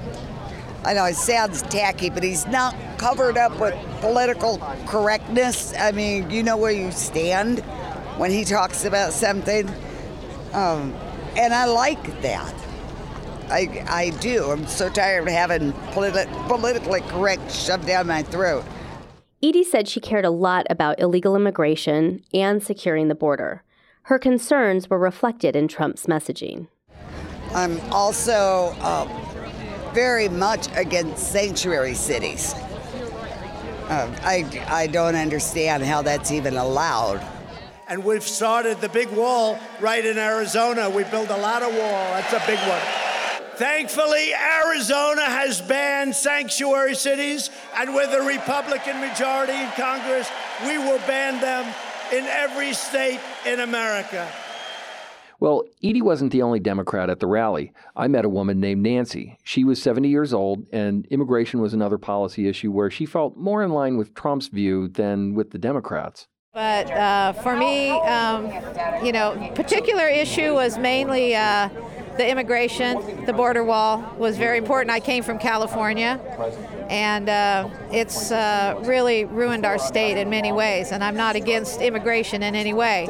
I 0.86 0.94
know 0.94 1.06
it 1.06 1.16
sounds 1.16 1.62
tacky, 1.64 2.10
but 2.10 2.24
he's 2.24 2.48
not 2.48 2.76
covered 2.98 3.38
up 3.38 3.60
with 3.60 3.76
political 4.00 4.58
correctness. 4.88 5.74
I 5.78 5.92
mean, 5.92 6.30
you 6.32 6.42
know 6.42 6.58
where 6.58 6.72
you 6.72 6.92
stand 6.92 7.60
when 8.18 8.32
he 8.32 8.46
talks 8.46 8.86
about 8.86 9.14
something. 9.14 9.70
Um, 10.54 10.94
and 11.36 11.54
I 11.54 11.66
like 11.66 12.22
that. 12.22 12.54
I, 13.50 13.86
I 13.88 14.10
do. 14.22 14.52
I'm 14.52 14.66
so 14.68 14.90
tired 14.90 15.24
of 15.24 15.34
having 15.34 15.74
politi- 15.92 16.48
politically 16.48 17.02
correct 17.02 17.52
shoved 17.52 17.86
down 17.86 18.08
my 18.08 18.24
throat. 18.24 18.64
Edie 19.42 19.64
said 19.64 19.88
she 19.88 20.00
cared 20.00 20.26
a 20.26 20.30
lot 20.30 20.66
about 20.70 21.00
illegal 21.00 21.36
immigration 21.36 22.24
and 22.34 22.64
securing 22.64 23.10
the 23.10 23.16
border. 23.16 23.64
Her 24.04 24.18
concerns 24.18 24.90
were 24.90 25.00
reflected 25.00 25.56
in 25.56 25.68
Trump's 25.68 26.06
messaging. 26.06 26.68
I'm 27.54 27.80
also 27.92 28.76
uh, 28.80 29.92
very 29.94 30.30
much 30.30 30.68
against 30.76 31.32
sanctuary 31.32 31.94
cities. 31.94 32.54
Uh, 33.90 34.16
I, 34.24 34.66
I 34.70 34.88
don't 34.88 35.16
understand 35.16 35.84
how 35.84 36.02
that's 36.02 36.32
even 36.32 36.56
allowed 36.56 37.22
and 37.94 38.04
we've 38.04 38.24
started 38.24 38.82
the 38.82 38.90
big 38.90 39.08
wall 39.12 39.60
right 39.80 40.04
in 40.04 40.18
Arizona. 40.18 40.90
We 40.90 41.04
built 41.04 41.30
a 41.30 41.38
lot 41.38 41.62
of 41.62 41.70
wall. 41.76 42.06
That's 42.16 42.34
a 42.34 42.42
big 42.48 42.58
one. 42.68 42.82
Thankfully, 43.56 44.34
Arizona 44.34 45.22
has 45.22 45.62
banned 45.62 46.16
sanctuary 46.16 46.96
cities, 46.96 47.52
and 47.76 47.94
with 47.94 48.12
a 48.12 48.26
Republican 48.26 49.00
majority 49.00 49.54
in 49.54 49.70
Congress, 49.78 50.28
we 50.66 50.80
will 50.80 50.98
ban 51.06 51.40
them 51.40 51.72
in 52.12 52.26
every 52.26 52.74
state 52.74 53.20
in 53.46 53.60
America. 53.60 54.28
Well, 55.40 55.64
Edie 55.84 56.02
wasn't 56.02 56.32
the 56.32 56.42
only 56.42 56.60
Democrat 56.60 57.12
at 57.12 57.20
the 57.20 57.28
rally. 57.28 57.74
I 57.96 58.08
met 58.08 58.26
a 58.26 58.30
woman 58.30 58.60
named 58.60 58.82
Nancy. 58.82 59.38
She 59.44 59.64
was 59.64 59.80
70 59.80 60.10
years 60.10 60.34
old, 60.34 60.66
and 60.74 61.06
immigration 61.12 61.62
was 61.62 61.76
another 61.76 62.00
policy 62.00 62.48
issue 62.48 62.72
where 62.72 62.90
she 62.90 63.06
felt 63.06 63.38
more 63.38 63.62
in 63.62 63.70
line 63.70 63.98
with 63.98 64.16
Trump's 64.16 64.48
view 64.48 64.88
than 64.88 65.36
with 65.36 65.52
the 65.52 65.60
Democrats. 65.60 66.28
But 66.54 66.92
uh, 66.92 67.34
for 67.34 67.58
me, 67.58 67.90
um, 67.90 68.46
you 69.04 69.12
know, 69.12 69.52
particular 69.56 70.08
issue 70.08 70.54
was 70.54 70.78
mainly 70.78 71.36
uh, 71.36 71.68
the 72.18 72.30
immigration, 72.30 73.26
the 73.26 73.34
border 73.34 73.64
wall 73.64 74.06
was 74.20 74.38
very 74.38 74.60
important. 74.60 74.92
I 74.92 75.00
came 75.00 75.24
from 75.24 75.40
California, 75.40 76.22
and 76.92 77.28
uh, 77.28 77.70
it's 77.92 78.32
uh, 78.32 78.80
really 78.84 79.26
ruined 79.26 79.66
our 79.66 79.80
state 79.80 80.20
in 80.20 80.30
many 80.30 80.52
ways. 80.52 80.92
And 80.92 81.04
I'm 81.04 81.16
not 81.16 81.36
against 81.36 81.82
immigration 81.82 82.44
in 82.44 82.54
any 82.54 82.76
way. 82.76 83.08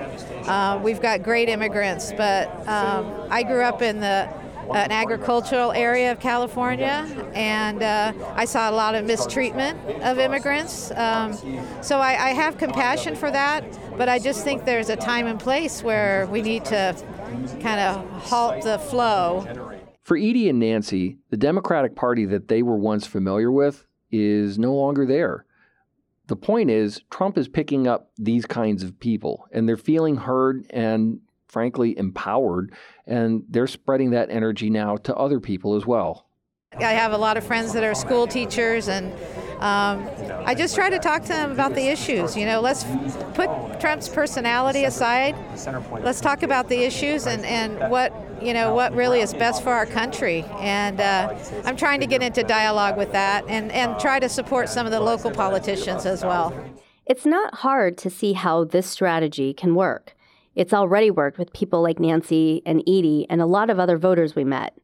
Uh, 0.48 0.80
we've 0.82 1.02
got 1.02 1.22
great 1.22 1.50
immigrants, 1.50 2.14
but 2.14 2.48
um, 2.66 3.28
I 3.30 3.44
grew 3.44 3.64
up 3.64 3.82
in 3.82 4.00
the 4.00 4.30
an 4.72 4.92
agricultural 4.92 5.72
area 5.72 6.12
of 6.12 6.20
California, 6.20 7.06
and 7.34 7.84
uh, 7.84 8.14
I 8.36 8.46
saw 8.46 8.70
a 8.70 8.76
lot 8.76 8.96
of 8.96 9.06
mistreatment 9.06 9.80
of 10.02 10.20
immigrants. 10.20 10.92
Um, 10.92 11.34
so 11.82 12.00
I, 12.00 12.30
I 12.30 12.30
have 12.30 12.58
compassion 12.58 13.16
for 13.16 13.30
that, 13.32 13.64
but 13.98 14.10
I 14.10 14.20
just 14.20 14.44
think 14.44 14.66
there's 14.66 14.90
a 14.90 14.96
time 14.96 15.28
and 15.28 15.40
place 15.40 15.84
where 15.84 16.28
we 16.28 16.42
need 16.42 16.66
to 16.66 16.96
kind 17.62 17.80
of 17.80 18.24
halt 18.24 18.64
the 18.64 18.80
flow. 18.80 19.46
For 20.02 20.18
Edie 20.18 20.50
and 20.50 20.60
Nancy, 20.60 21.18
the 21.30 21.38
Democratic 21.38 21.96
Party 21.96 22.26
that 22.26 22.48
they 22.48 22.62
were 22.62 22.78
once 22.78 23.08
familiar 23.08 23.52
with 23.52 23.86
is 24.12 24.60
no 24.60 24.74
longer 24.74 25.06
there. 25.06 25.46
The 26.28 26.36
point 26.36 26.70
is, 26.70 27.02
Trump 27.10 27.38
is 27.38 27.48
picking 27.48 27.88
up 27.88 28.12
these 28.18 28.46
kinds 28.46 28.84
of 28.84 28.98
people, 29.00 29.46
and 29.52 29.68
they're 29.68 29.78
feeling 29.78 30.16
heard 30.16 30.66
and, 30.70 31.20
frankly, 31.54 31.98
empowered, 31.98 32.74
and 33.06 33.44
they're 33.48 33.68
spreading 33.68 34.10
that 34.10 34.32
energy 34.32 34.70
now 34.72 34.98
to 34.98 35.16
other 35.16 35.40
people 35.40 35.76
as 35.76 35.86
well. 35.86 36.26
I 36.80 36.94
have 36.94 37.12
a 37.12 37.18
lot 37.18 37.38
of 37.38 37.44
friends 37.44 37.72
that 37.74 37.84
are 37.84 37.94
school 37.94 38.26
teachers, 38.26 38.90
and 38.90 39.14
um, 39.62 40.10
I 40.46 40.56
just 40.56 40.74
try 40.74 40.90
to 40.90 40.98
talk 40.98 41.22
to 41.22 41.28
them 41.28 41.52
about 41.52 41.76
the 41.76 41.88
issues. 41.88 42.36
You 42.36 42.46
know, 42.46 42.60
let's 42.60 42.84
put 43.36 43.80
Trump's 43.80 44.10
personality 44.10 44.86
aside. 44.86 45.36
Let's 46.02 46.20
talk 46.20 46.42
about 46.42 46.70
the 46.70 46.84
issues 46.84 47.28
and, 47.28 47.46
and 47.46 47.92
what 47.92 48.12
you 48.42 48.54
know 48.54 48.74
what 48.74 48.94
really 48.94 49.22
is 49.22 49.34
best 49.36 49.62
for 49.62 49.72
our 49.72 49.86
country. 49.86 50.44
And 50.60 51.00
uh, 51.00 51.38
I'm 51.64 51.78
trying 51.78 52.00
to 52.00 52.08
get 52.08 52.24
into 52.24 52.44
dialogue 52.44 52.98
with 52.98 53.12
that 53.12 53.46
and, 53.48 53.72
and 53.72 54.00
try 54.00 54.20
to 54.20 54.28
support 54.28 54.68
some 54.68 54.88
of 54.88 54.92
the 54.92 55.00
local 55.00 55.30
politicians 55.30 56.08
as 56.08 56.24
well. 56.24 56.52
It's 57.06 57.26
not 57.26 57.54
hard 57.56 57.98
to 58.00 58.10
see 58.10 58.34
how 58.34 58.64
this 58.64 58.90
strategy 58.90 59.54
can 59.54 59.76
work. 59.76 60.16
It's 60.56 60.74
already 60.74 61.10
worked 61.10 61.38
with 61.38 61.54
people 61.54 61.82
like 61.82 62.00
Nancy 62.00 62.62
and 62.66 62.82
Edie 62.82 63.26
and 63.30 63.42
a 63.42 63.46
lot 63.46 63.70
of 63.70 63.80
other 63.80 63.98
voters 63.98 64.36
we 64.36 64.44
met. 64.44 64.78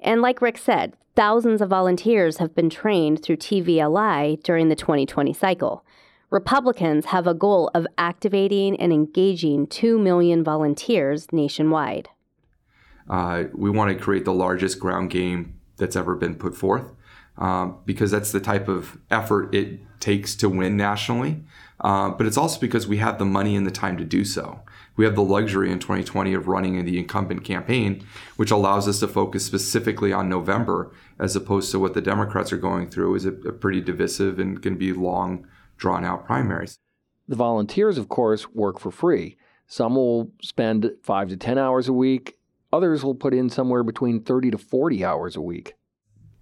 And 0.00 0.22
like 0.22 0.42
Rick 0.42 0.58
said, 0.58 0.96
thousands 1.14 1.60
of 1.60 1.68
volunteers 1.68 2.38
have 2.38 2.54
been 2.54 2.70
trained 2.70 3.22
through 3.22 3.36
TVLI 3.36 4.42
during 4.42 4.68
the 4.68 4.74
2020 4.76 5.32
cycle. 5.32 5.84
Republicans 6.30 7.06
have 7.06 7.26
a 7.26 7.34
goal 7.34 7.70
of 7.74 7.86
activating 7.98 8.74
and 8.80 8.92
engaging 8.92 9.66
2 9.66 9.98
million 9.98 10.42
volunteers 10.42 11.30
nationwide. 11.30 12.08
Uh, 13.08 13.44
we 13.54 13.68
want 13.68 13.96
to 13.96 14.02
create 14.02 14.24
the 14.24 14.32
largest 14.32 14.80
ground 14.80 15.10
game 15.10 15.60
that's 15.76 15.94
ever 15.94 16.14
been 16.14 16.34
put 16.34 16.56
forth 16.56 16.92
um, 17.36 17.78
because 17.84 18.10
that's 18.10 18.32
the 18.32 18.40
type 18.40 18.68
of 18.68 18.96
effort 19.10 19.54
it 19.54 19.80
takes 20.00 20.34
to 20.36 20.48
win 20.48 20.76
nationally. 20.76 21.42
Uh, 21.80 22.10
but 22.10 22.26
it's 22.26 22.38
also 22.38 22.58
because 22.58 22.86
we 22.86 22.96
have 22.96 23.18
the 23.18 23.24
money 23.24 23.54
and 23.54 23.66
the 23.66 23.70
time 23.70 23.98
to 23.98 24.04
do 24.04 24.24
so 24.24 24.60
we 24.96 25.04
have 25.04 25.14
the 25.14 25.22
luxury 25.22 25.70
in 25.70 25.78
2020 25.78 26.34
of 26.34 26.48
running 26.48 26.74
in 26.74 26.84
the 26.84 26.98
incumbent 26.98 27.44
campaign, 27.44 28.04
which 28.36 28.50
allows 28.50 28.86
us 28.88 29.00
to 29.00 29.08
focus 29.08 29.44
specifically 29.44 30.12
on 30.12 30.28
November 30.28 30.92
as 31.18 31.34
opposed 31.34 31.70
to 31.70 31.78
what 31.78 31.94
the 31.94 32.00
Democrats 32.00 32.52
are 32.52 32.58
going 32.58 32.88
through 32.88 33.14
is 33.14 33.24
a, 33.24 33.32
a 33.32 33.52
pretty 33.52 33.80
divisive 33.80 34.38
and 34.38 34.62
can 34.62 34.76
be 34.76 34.92
long, 34.92 35.46
drawn 35.76 36.04
out 36.04 36.26
primaries. 36.26 36.78
The 37.28 37.36
volunteers, 37.36 37.98
of 37.98 38.08
course, 38.08 38.50
work 38.50 38.78
for 38.78 38.90
free. 38.90 39.36
Some 39.66 39.94
will 39.94 40.30
spend 40.42 40.90
five 41.02 41.28
to 41.28 41.36
10 41.36 41.56
hours 41.56 41.88
a 41.88 41.92
week. 41.92 42.36
Others 42.72 43.04
will 43.04 43.14
put 43.14 43.32
in 43.32 43.48
somewhere 43.48 43.82
between 43.82 44.22
30 44.22 44.50
to 44.50 44.58
40 44.58 45.04
hours 45.04 45.36
a 45.36 45.40
week. 45.40 45.74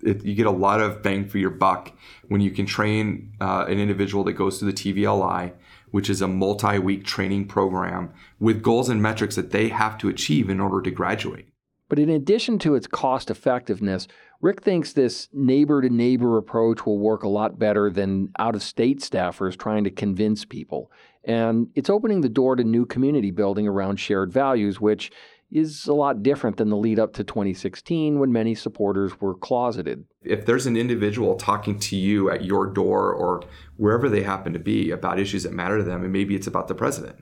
It, 0.03 0.25
you 0.25 0.35
get 0.35 0.47
a 0.47 0.51
lot 0.51 0.81
of 0.81 1.03
bang 1.03 1.29
for 1.29 1.39
your 1.39 1.51
buck 1.51 1.93
when 2.29 2.41
you 2.41 2.51
can 2.51 2.65
train 2.65 3.35
uh, 3.41 3.67
an 3.69 3.79
individual 3.79 4.25
that 4.25 4.33
goes 4.33 4.59
through 4.59 4.73
the 4.73 4.95
TVLI 4.95 5.53
which 5.91 6.11
is 6.11 6.23
a 6.23 6.29
multi 6.29 6.79
week 6.79 7.05
training 7.05 7.47
program 7.47 8.13
with 8.39 8.63
goals 8.63 8.89
and 8.89 9.03
metrics 9.03 9.37
that 9.37 9.51
they 9.51 9.69
have 9.69 9.99
to 9.99 10.09
achieve 10.09 10.49
in 10.51 10.61
order 10.61 10.81
to 10.83 10.91
graduate. 10.91 11.49
But 11.89 11.99
in 11.99 12.09
addition 12.09 12.59
to 12.61 12.77
its 12.77 12.87
cost 12.87 13.31
effectiveness, 13.31 14.07
Rick 14.41 14.63
thinks 14.63 14.93
this 14.93 15.29
neighbor 15.33 15.83
to 15.83 15.91
neighbor 15.91 16.39
approach 16.39 16.87
will 16.87 16.99
work 16.99 17.25
a 17.25 17.29
lot 17.29 17.59
better 17.59 17.91
than 17.91 18.31
out 18.39 18.55
of 18.55 18.63
state 18.63 19.01
staffers 19.01 19.59
trying 19.59 19.85
to 19.85 19.91
convince 19.91 20.45
people. 20.45 20.93
And 21.25 21.69
it's 21.75 21.91
opening 21.91 22.21
the 22.21 22.29
door 22.29 22.57
to 22.57 22.65
new 22.65 22.87
community 22.87 23.33
building 23.33 23.67
around 23.67 23.99
shared 23.99 24.33
values, 24.33 24.81
which 24.81 25.11
is 25.51 25.87
a 25.87 25.93
lot 25.93 26.23
different 26.23 26.57
than 26.57 26.69
the 26.69 26.77
lead 26.77 26.99
up 26.99 27.13
to 27.15 27.25
2016 27.25 28.19
when 28.19 28.33
many 28.33 28.55
supporters 28.55 29.21
were 29.21 29.35
closeted. 29.35 30.05
If 30.23 30.47
there's 30.47 30.67
an 30.67 30.77
individual 30.77 31.35
talking 31.37 31.79
to 31.81 31.97
you 31.97 32.31
at 32.31 32.45
your 32.45 32.67
door 32.67 33.13
or 33.13 33.43
wherever 33.77 34.09
they 34.09 34.23
happen 34.23 34.53
to 34.53 34.59
be 34.59 34.91
about 34.91 35.19
issues 35.19 35.43
that 35.43 35.53
matter 35.53 35.79
to 35.79 35.85
them, 35.85 36.03
and 36.03 36.13
maybe 36.13 36.35
it's 36.35 36.47
about 36.47 36.69
the 36.69 36.75
president, 36.75 37.17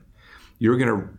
you're 0.59 0.77
going 0.77 1.01
to 1.01 1.09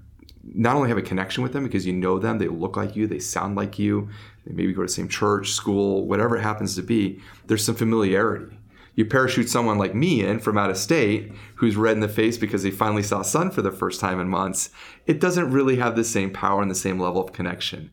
not 0.43 0.77
only 0.77 0.89
have 0.89 0.99
a 0.99 1.03
connection 1.03 1.43
with 1.43 1.53
them 1.53 1.65
because 1.65 1.87
you 1.87 1.93
know 1.93 2.19
them, 2.19 2.39
they 2.39 2.49
look 2.49 2.77
like 2.77 2.97
you, 2.97 3.07
they 3.07 3.19
sound 3.19 3.57
like 3.57 3.79
you, 3.79 4.09
they 4.47 4.53
maybe 4.53 4.73
go 4.73 4.83
to 4.83 4.87
the 4.87 4.93
same 4.93 5.09
church, 5.09 5.51
school, 5.51 6.07
whatever 6.07 6.37
it 6.37 6.43
happens 6.43 6.75
to 6.77 6.83
be, 6.83 7.21
there's 7.47 7.65
some 7.65 7.75
familiarity 7.75 8.60
you 8.95 9.05
parachute 9.05 9.49
someone 9.49 9.79
like 9.79 9.95
me 9.95 10.25
in 10.25 10.41
from 10.41 10.59
out 10.59 10.71
of 10.71 10.77
state 10.77 11.33
who's 11.57 11.77
red 11.77 11.95
in 11.95 12.01
the 12.01 12.09
face 12.09 12.39
because 12.39 12.63
they 12.63 12.71
finally 12.71 13.03
saw 13.03 13.23
sun 13.23 13.51
for 13.51 13.63
the 13.63 13.73
first 13.73 14.01
time 14.01 14.21
in 14.21 14.29
months, 14.29 14.71
it 15.07 15.21
doesn't 15.21 15.51
really 15.51 15.77
have 15.77 15.97
the 15.97 16.05
same 16.05 16.31
power 16.33 16.63
and 16.63 16.71
the 16.71 16.75
same 16.75 16.99
level 16.99 17.23
of 17.23 17.33
connection. 17.33 17.91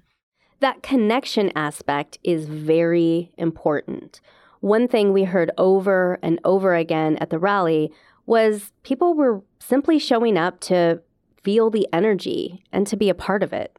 That 0.59 0.81
connection 0.81 1.51
aspect 1.55 2.17
is 2.23 2.45
very 2.45 3.31
important. 3.37 4.21
One 4.59 4.87
thing 4.87 5.13
we 5.13 5.25
heard 5.25 5.51
over 5.57 6.17
and 6.23 6.39
over 6.43 6.73
again 6.75 7.17
at 7.17 7.29
the 7.29 7.37
rally 7.37 7.91
was 8.25 8.71
people 8.83 9.13
were 9.13 9.41
simply 9.59 9.99
showing 9.99 10.37
up 10.37 10.59
to 10.61 11.01
feel 11.43 11.69
the 11.69 11.87
energy 11.93 12.63
and 12.71 12.87
to 12.87 12.97
be 12.97 13.09
a 13.09 13.15
part 13.15 13.43
of 13.43 13.53
it. 13.53 13.77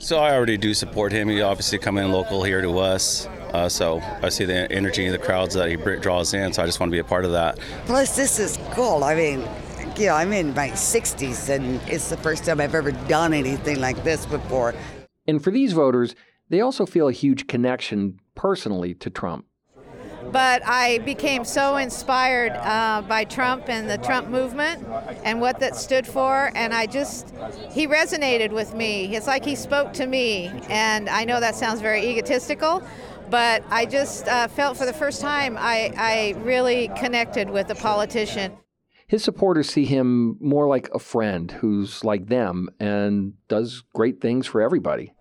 So 0.00 0.18
I 0.18 0.34
already 0.34 0.56
do 0.56 0.72
support 0.72 1.12
him. 1.12 1.28
He 1.28 1.42
obviously 1.42 1.76
coming 1.76 2.10
local 2.10 2.42
here 2.42 2.62
to 2.62 2.78
us. 2.78 3.26
Uh, 3.52 3.68
so 3.68 4.00
I 4.22 4.30
see 4.30 4.46
the 4.46 4.70
energy 4.72 5.04
in 5.04 5.12
the 5.12 5.18
crowds 5.18 5.54
that 5.54 5.68
he 5.68 5.76
draws 5.76 6.32
in. 6.32 6.54
So 6.54 6.62
I 6.62 6.66
just 6.66 6.80
want 6.80 6.88
to 6.90 6.94
be 6.94 7.00
a 7.00 7.04
part 7.04 7.26
of 7.26 7.32
that. 7.32 7.58
Plus, 7.84 8.16
this 8.16 8.38
is 8.38 8.58
cool. 8.70 9.04
I 9.04 9.14
mean, 9.14 9.46
you 9.98 10.06
know, 10.06 10.14
I'm 10.14 10.32
in 10.32 10.54
my 10.54 10.70
60s, 10.70 11.50
and 11.50 11.82
it's 11.86 12.08
the 12.08 12.16
first 12.16 12.46
time 12.46 12.62
I've 12.62 12.74
ever 12.74 12.92
done 12.92 13.34
anything 13.34 13.78
like 13.78 14.02
this 14.02 14.24
before. 14.24 14.74
And 15.26 15.44
for 15.44 15.50
these 15.50 15.74
voters, 15.74 16.14
they 16.48 16.62
also 16.62 16.86
feel 16.86 17.08
a 17.08 17.12
huge 17.12 17.46
connection 17.46 18.20
personally 18.34 18.94
to 18.94 19.10
Trump 19.10 19.44
but 20.32 20.62
I 20.66 20.98
became 20.98 21.44
so 21.44 21.76
inspired 21.76 22.52
uh, 22.52 23.02
by 23.02 23.24
Trump 23.24 23.68
and 23.68 23.88
the 23.88 23.98
Trump 23.98 24.28
movement 24.28 24.86
and 25.24 25.40
what 25.40 25.58
that 25.60 25.76
stood 25.76 26.06
for. 26.06 26.52
And 26.54 26.72
I 26.72 26.86
just, 26.86 27.34
he 27.70 27.86
resonated 27.86 28.50
with 28.50 28.74
me. 28.74 29.14
It's 29.14 29.26
like 29.26 29.44
he 29.44 29.54
spoke 29.54 29.92
to 29.94 30.06
me. 30.06 30.50
And 30.68 31.08
I 31.08 31.24
know 31.24 31.40
that 31.40 31.54
sounds 31.54 31.80
very 31.80 32.06
egotistical, 32.08 32.82
but 33.28 33.64
I 33.70 33.86
just 33.86 34.28
uh, 34.28 34.48
felt 34.48 34.76
for 34.76 34.86
the 34.86 34.92
first 34.92 35.20
time 35.20 35.56
I, 35.58 35.92
I 35.96 36.34
really 36.42 36.90
connected 36.96 37.50
with 37.50 37.70
a 37.70 37.74
politician. 37.74 38.52
His 39.06 39.24
supporters 39.24 39.68
see 39.68 39.86
him 39.86 40.36
more 40.40 40.68
like 40.68 40.88
a 40.94 41.00
friend 41.00 41.50
who's 41.50 42.04
like 42.04 42.28
them 42.28 42.68
and 42.78 43.32
does 43.48 43.82
great 43.92 44.20
things 44.20 44.46
for 44.46 44.60
everybody. 44.60 45.12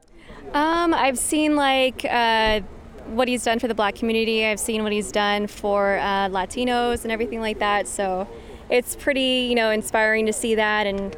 Um, 0.54 0.94
I've 0.94 1.18
seen 1.18 1.56
like 1.56 2.06
uh, 2.06 2.62
what 3.10 3.28
he's 3.28 3.44
done 3.44 3.60
for 3.60 3.68
the 3.68 3.76
black 3.76 3.96
community. 3.96 4.46
I've 4.46 4.60
seen 4.60 4.84
what 4.84 4.92
he's 4.92 5.12
done 5.12 5.48
for 5.48 5.98
uh, 5.98 6.30
Latinos 6.30 7.04
and 7.04 7.12
everything 7.12 7.42
like 7.42 7.60
that. 7.60 7.88
So 7.88 8.28
it's 8.70 8.96
pretty, 8.96 9.48
you 9.50 9.56
know, 9.56 9.72
inspiring 9.72 10.26
to 10.28 10.34
see 10.34 10.56
that. 10.56 10.86
And, 10.86 11.16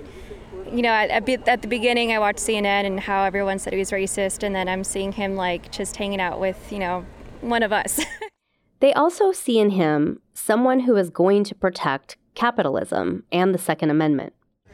you 0.72 0.82
know, 0.82 0.90
at, 0.90 1.30
at 1.48 1.62
the 1.62 1.68
beginning, 1.68 2.12
I 2.12 2.20
watched 2.20 2.40
CNN 2.40 2.86
and 2.86 3.00
how 3.00 3.24
everyone 3.24 3.60
said 3.60 3.74
he 3.74 3.80
was 3.80 3.92
racist. 3.92 4.44
And 4.44 4.56
then 4.56 4.68
I'm 4.68 4.84
seeing 4.84 5.12
him 5.12 5.36
like 5.36 5.72
just 5.72 5.96
hanging 5.98 6.22
out 6.22 6.40
with, 6.40 6.72
you 6.72 6.80
know, 6.80 7.06
one 7.42 7.64
of 7.64 7.72
us. 7.72 8.00
they 8.80 8.94
also 8.94 9.32
see 9.32 9.60
in 9.60 9.72
him 9.72 10.22
someone 10.34 10.82
who 10.82 10.96
is 10.96 11.10
going 11.10 11.44
to 11.46 11.56
protect 11.56 12.18
capitalism 12.36 13.24
and 13.32 13.54
the 13.54 13.60
Second 13.60 13.90
Amendment. 13.90 14.34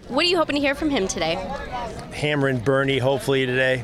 What 0.10 0.26
are 0.26 0.30
you 0.30 0.38
hoping 0.38 0.56
to 0.56 0.62
hear 0.62 0.76
from 0.76 0.90
him 0.90 1.08
today? 1.08 1.36
Hammering 2.14 2.60
Bernie, 2.60 3.00
hopefully, 3.00 3.46
today, 3.46 3.84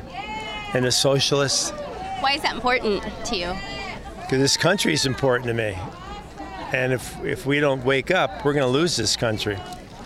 and 0.72 0.84
the 0.84 0.92
socialists. 0.92 1.72
Why 2.24 2.32
is 2.32 2.40
that 2.40 2.54
important 2.54 3.02
to 3.26 3.36
you? 3.36 3.52
Because 4.22 4.38
this 4.38 4.56
country 4.56 4.94
is 4.94 5.04
important 5.04 5.46
to 5.48 5.52
me. 5.52 5.76
And 6.72 6.94
if, 6.94 7.22
if 7.22 7.44
we 7.44 7.60
don't 7.60 7.84
wake 7.84 8.10
up, 8.10 8.46
we're 8.46 8.54
going 8.54 8.64
to 8.64 8.72
lose 8.72 8.96
this 8.96 9.14
country. 9.14 9.58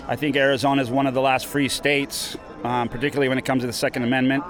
I 0.08 0.16
think 0.16 0.34
Arizona 0.34 0.82
is 0.82 0.90
one 0.90 1.06
of 1.06 1.14
the 1.14 1.20
last 1.20 1.46
free 1.46 1.68
states, 1.68 2.36
um, 2.64 2.88
particularly 2.88 3.28
when 3.28 3.38
it 3.38 3.44
comes 3.44 3.62
to 3.62 3.68
the 3.68 3.72
Second 3.72 4.02
Amendment. 4.02 4.42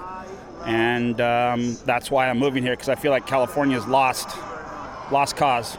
And 0.65 1.21
um, 1.21 1.77
that's 1.85 2.09
why 2.09 2.27
I'm 2.27 2.39
moving 2.39 2.63
here, 2.63 2.73
because 2.73 2.89
I 2.89 2.95
feel 2.95 3.11
like 3.11 3.27
California's 3.27 3.85
lost, 3.85 4.35
lost 5.11 5.35
cause. 5.35 5.77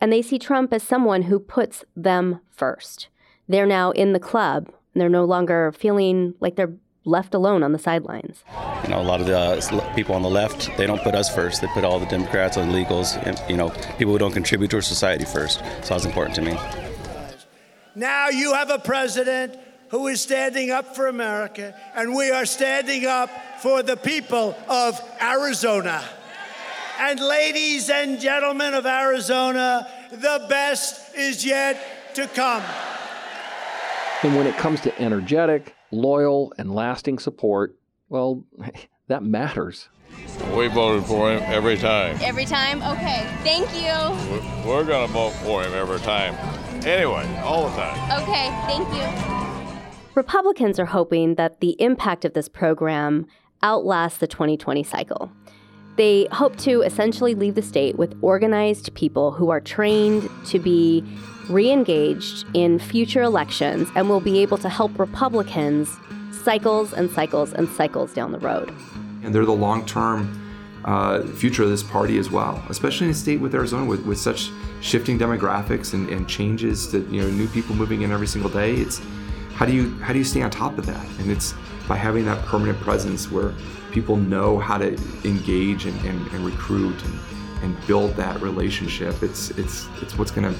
And 0.00 0.10
they 0.10 0.22
see 0.22 0.38
Trump 0.38 0.72
as 0.72 0.82
someone 0.82 1.24
who 1.24 1.38
puts 1.38 1.84
them 1.94 2.40
first. 2.48 3.08
They're 3.46 3.66
now 3.66 3.90
in 3.90 4.14
the 4.14 4.20
club. 4.20 4.68
And 4.94 5.02
they're 5.02 5.10
no 5.10 5.26
longer 5.26 5.70
feeling 5.72 6.32
like 6.40 6.56
they're 6.56 6.72
left 7.04 7.34
alone 7.34 7.62
on 7.62 7.72
the 7.72 7.78
sidelines. 7.78 8.44
You 8.84 8.90
know, 8.90 9.00
a 9.00 9.02
lot 9.02 9.20
of 9.20 9.26
the 9.26 9.38
uh, 9.38 9.94
people 9.94 10.14
on 10.14 10.22
the 10.22 10.30
left, 10.30 10.70
they 10.76 10.86
don't 10.86 11.02
put 11.02 11.14
us 11.14 11.34
first. 11.34 11.60
They 11.60 11.66
put 11.68 11.84
all 11.84 11.98
the 11.98 12.06
Democrats 12.06 12.56
and 12.56 12.70
illegals, 12.70 13.16
and, 13.26 13.40
you 13.48 13.56
know, 13.56 13.70
people 13.98 14.12
who 14.12 14.18
don't 14.18 14.32
contribute 14.32 14.70
to 14.70 14.76
our 14.76 14.82
society 14.82 15.24
first. 15.24 15.60
So 15.82 15.94
that's 15.94 16.04
important 16.04 16.34
to 16.36 16.42
me. 16.42 16.58
Now 17.94 18.28
you 18.28 18.54
have 18.54 18.70
a 18.70 18.78
president 18.78 19.58
who 19.88 20.06
is 20.06 20.20
standing 20.20 20.70
up 20.70 20.94
for 20.94 21.08
America, 21.08 21.74
and 21.94 22.14
we 22.14 22.30
are 22.30 22.46
standing 22.46 23.06
up 23.06 23.30
for 23.60 23.82
the 23.82 23.96
people 23.96 24.56
of 24.68 25.00
Arizona. 25.20 26.02
And 27.00 27.18
ladies 27.18 27.90
and 27.90 28.20
gentlemen 28.20 28.74
of 28.74 28.86
Arizona, 28.86 29.88
the 30.12 30.46
best 30.48 31.14
is 31.16 31.44
yet 31.44 32.14
to 32.14 32.28
come. 32.28 32.62
And 34.22 34.36
when 34.36 34.46
it 34.46 34.56
comes 34.56 34.80
to 34.82 35.00
energetic, 35.00 35.74
loyal, 35.92 36.52
and 36.58 36.74
lasting 36.74 37.18
support, 37.18 37.76
well, 38.08 38.44
that 39.08 39.22
matters. 39.22 39.88
We 40.56 40.68
voted 40.68 41.04
for 41.06 41.32
him 41.32 41.42
every 41.44 41.76
time. 41.76 42.18
Every 42.20 42.44
time? 42.44 42.82
Okay. 42.82 43.26
Thank 43.42 43.68
you. 43.74 44.68
We're 44.68 44.84
going 44.84 45.06
to 45.06 45.12
vote 45.12 45.30
for 45.30 45.62
him 45.62 45.72
every 45.74 46.00
time. 46.00 46.34
Anyway, 46.84 47.40
all 47.44 47.68
the 47.68 47.76
time. 47.76 48.22
Okay. 48.22 48.48
Thank 48.66 48.88
you. 48.94 49.40
Republicans 50.14 50.78
are 50.80 50.86
hoping 50.86 51.36
that 51.36 51.60
the 51.60 51.80
impact 51.80 52.24
of 52.24 52.32
this 52.32 52.48
program 52.48 53.26
outlasts 53.62 54.18
the 54.18 54.26
2020 54.26 54.82
cycle. 54.82 55.30
They 55.96 56.28
hope 56.32 56.56
to 56.58 56.82
essentially 56.82 57.34
leave 57.34 57.54
the 57.54 57.62
state 57.62 57.96
with 57.96 58.16
organized 58.22 58.94
people 58.94 59.32
who 59.32 59.50
are 59.50 59.60
trained 59.60 60.28
to 60.46 60.58
be 60.58 61.04
re 61.48 61.70
engaged 61.70 62.46
in 62.54 62.78
future 62.78 63.22
elections 63.22 63.88
and 63.94 64.08
will 64.08 64.20
be 64.20 64.40
able 64.40 64.58
to 64.58 64.68
help 64.68 64.98
Republicans 64.98 65.96
cycles 66.32 66.92
and 66.92 67.10
cycles 67.10 67.52
and 67.52 67.68
cycles 67.68 68.12
down 68.12 68.32
the 68.32 68.38
road. 68.38 68.72
And 69.22 69.34
they're 69.34 69.44
the 69.44 69.52
long 69.52 69.84
term 69.86 70.36
uh, 70.84 71.22
future 71.22 71.62
of 71.62 71.68
this 71.68 71.82
party 71.82 72.18
as 72.18 72.30
well, 72.30 72.62
especially 72.68 73.06
in 73.06 73.10
a 73.12 73.14
state 73.14 73.40
with 73.40 73.54
Arizona 73.54 73.84
with, 73.84 74.04
with 74.06 74.18
such 74.18 74.50
shifting 74.80 75.18
demographics 75.18 75.92
and, 75.92 76.08
and 76.08 76.28
changes 76.28 76.90
that, 76.92 77.06
you 77.08 77.20
know, 77.20 77.28
new 77.28 77.46
people 77.48 77.74
moving 77.74 78.02
in 78.02 78.10
every 78.10 78.26
single 78.26 78.50
day. 78.50 78.74
It's 78.74 79.00
how 79.54 79.66
do 79.66 79.72
you 79.72 79.90
how 79.98 80.12
do 80.12 80.18
you 80.18 80.24
stay 80.24 80.42
on 80.42 80.50
top 80.50 80.78
of 80.78 80.86
that? 80.86 81.06
And 81.18 81.30
it's 81.30 81.54
by 81.86 81.96
having 81.96 82.24
that 82.24 82.44
permanent 82.46 82.80
presence 82.80 83.30
where 83.30 83.52
people 83.90 84.16
know 84.16 84.58
how 84.58 84.78
to 84.78 84.94
engage 85.24 85.84
and, 85.84 86.00
and, 86.06 86.26
and 86.28 86.46
recruit 86.46 86.96
and, 87.04 87.18
and 87.62 87.86
build 87.86 88.14
that 88.14 88.40
relationship. 88.40 89.22
It's 89.22 89.50
it's 89.52 89.86
it's 90.00 90.16
what's 90.16 90.30
going 90.30 90.52
to 90.52 90.58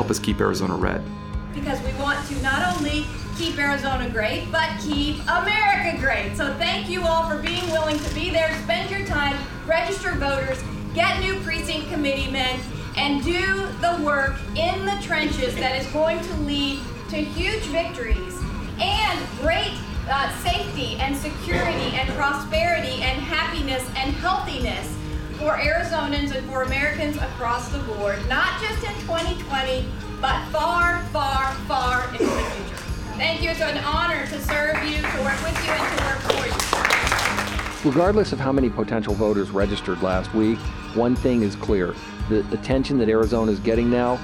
help 0.00 0.10
us 0.10 0.18
keep 0.18 0.40
Arizona 0.40 0.74
red. 0.74 1.04
Because 1.52 1.78
we 1.82 1.92
want 2.00 2.26
to 2.28 2.34
not 2.40 2.74
only 2.74 3.04
keep 3.36 3.58
Arizona 3.58 4.08
great, 4.08 4.50
but 4.50 4.70
keep 4.80 5.16
America 5.28 5.98
great. 6.00 6.34
So 6.38 6.54
thank 6.54 6.88
you 6.88 7.02
all 7.02 7.28
for 7.28 7.36
being 7.36 7.70
willing 7.70 7.98
to 7.98 8.14
be 8.14 8.30
there, 8.30 8.50
spend 8.62 8.90
your 8.90 9.04
time, 9.04 9.36
register 9.66 10.12
voters, 10.12 10.58
get 10.94 11.20
new 11.20 11.38
precinct 11.40 11.90
committee 11.90 12.30
men, 12.30 12.58
and 12.96 13.22
do 13.22 13.66
the 13.82 14.00
work 14.02 14.36
in 14.56 14.86
the 14.86 14.98
trenches 15.02 15.54
that 15.56 15.78
is 15.78 15.86
going 15.92 16.18
to 16.18 16.34
lead 16.48 16.78
to 17.10 17.16
huge 17.16 17.64
victories 17.64 18.40
and 18.80 19.20
great 19.42 19.76
uh, 20.08 20.34
safety 20.38 20.96
and 20.96 21.14
security 21.14 21.94
and 21.94 22.08
prosperity 22.16 23.02
and 23.02 23.20
happiness 23.20 23.84
and 23.96 24.14
healthiness 24.14 24.96
for 25.40 25.56
Arizonans 25.56 26.36
and 26.36 26.46
for 26.50 26.64
Americans 26.64 27.16
across 27.16 27.70
the 27.70 27.78
board, 27.78 28.18
not 28.28 28.60
just 28.60 28.84
in 28.84 28.92
2020, 29.06 29.86
but 30.20 30.44
far, 30.48 31.02
far, 31.04 31.54
far 31.66 32.04
into 32.12 32.26
the 32.26 32.42
future. 32.42 32.76
Thank 33.16 33.42
you. 33.42 33.48
It's 33.48 33.60
an 33.62 33.78
honor 33.78 34.26
to 34.26 34.40
serve 34.42 34.76
you, 34.84 34.96
to 34.96 35.22
work 35.24 35.42
with 35.42 35.56
you, 35.64 35.72
and 35.72 35.98
to 35.98 36.04
work 36.04 36.18
for 36.28 36.46
you. 36.46 37.90
Regardless 37.90 38.34
of 38.34 38.38
how 38.38 38.52
many 38.52 38.68
potential 38.68 39.14
voters 39.14 39.50
registered 39.50 40.02
last 40.02 40.34
week, 40.34 40.58
one 40.92 41.16
thing 41.16 41.42
is 41.42 41.56
clear 41.56 41.94
the 42.28 42.40
attention 42.52 42.98
that 42.98 43.08
Arizona 43.08 43.50
is 43.50 43.60
getting 43.60 43.88
now, 43.88 44.16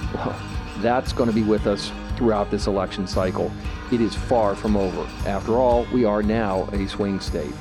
that's 0.81 1.15
going 1.15 1.31
to 1.31 1.35
be 1.35 1.43
with 1.43 1.67
us 1.67 1.91
throughout 2.17 2.51
this 2.51 2.67
election 2.67 3.07
cycle. 3.07 3.51
It 3.91 4.03
is 4.03 4.15
far 4.15 4.55
from 4.55 4.77
over. 4.77 5.09
After 5.27 5.55
all, 5.55 5.87
we 5.95 6.05
are 6.05 6.23
now 6.23 6.69
a 6.73 6.87
swing 6.89 7.21
state. 7.21 7.55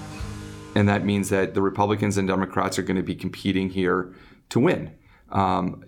And 0.76 0.90
that 0.90 1.06
means 1.06 1.30
that 1.30 1.54
the 1.54 1.62
Republicans 1.62 2.18
and 2.18 2.28
Democrats 2.28 2.78
are 2.78 2.84
going 2.84 2.98
to 2.98 3.04
be 3.04 3.16
competing 3.16 3.70
here 3.70 4.14
to 4.50 4.60
win. 4.60 4.94
Um, 5.32 5.84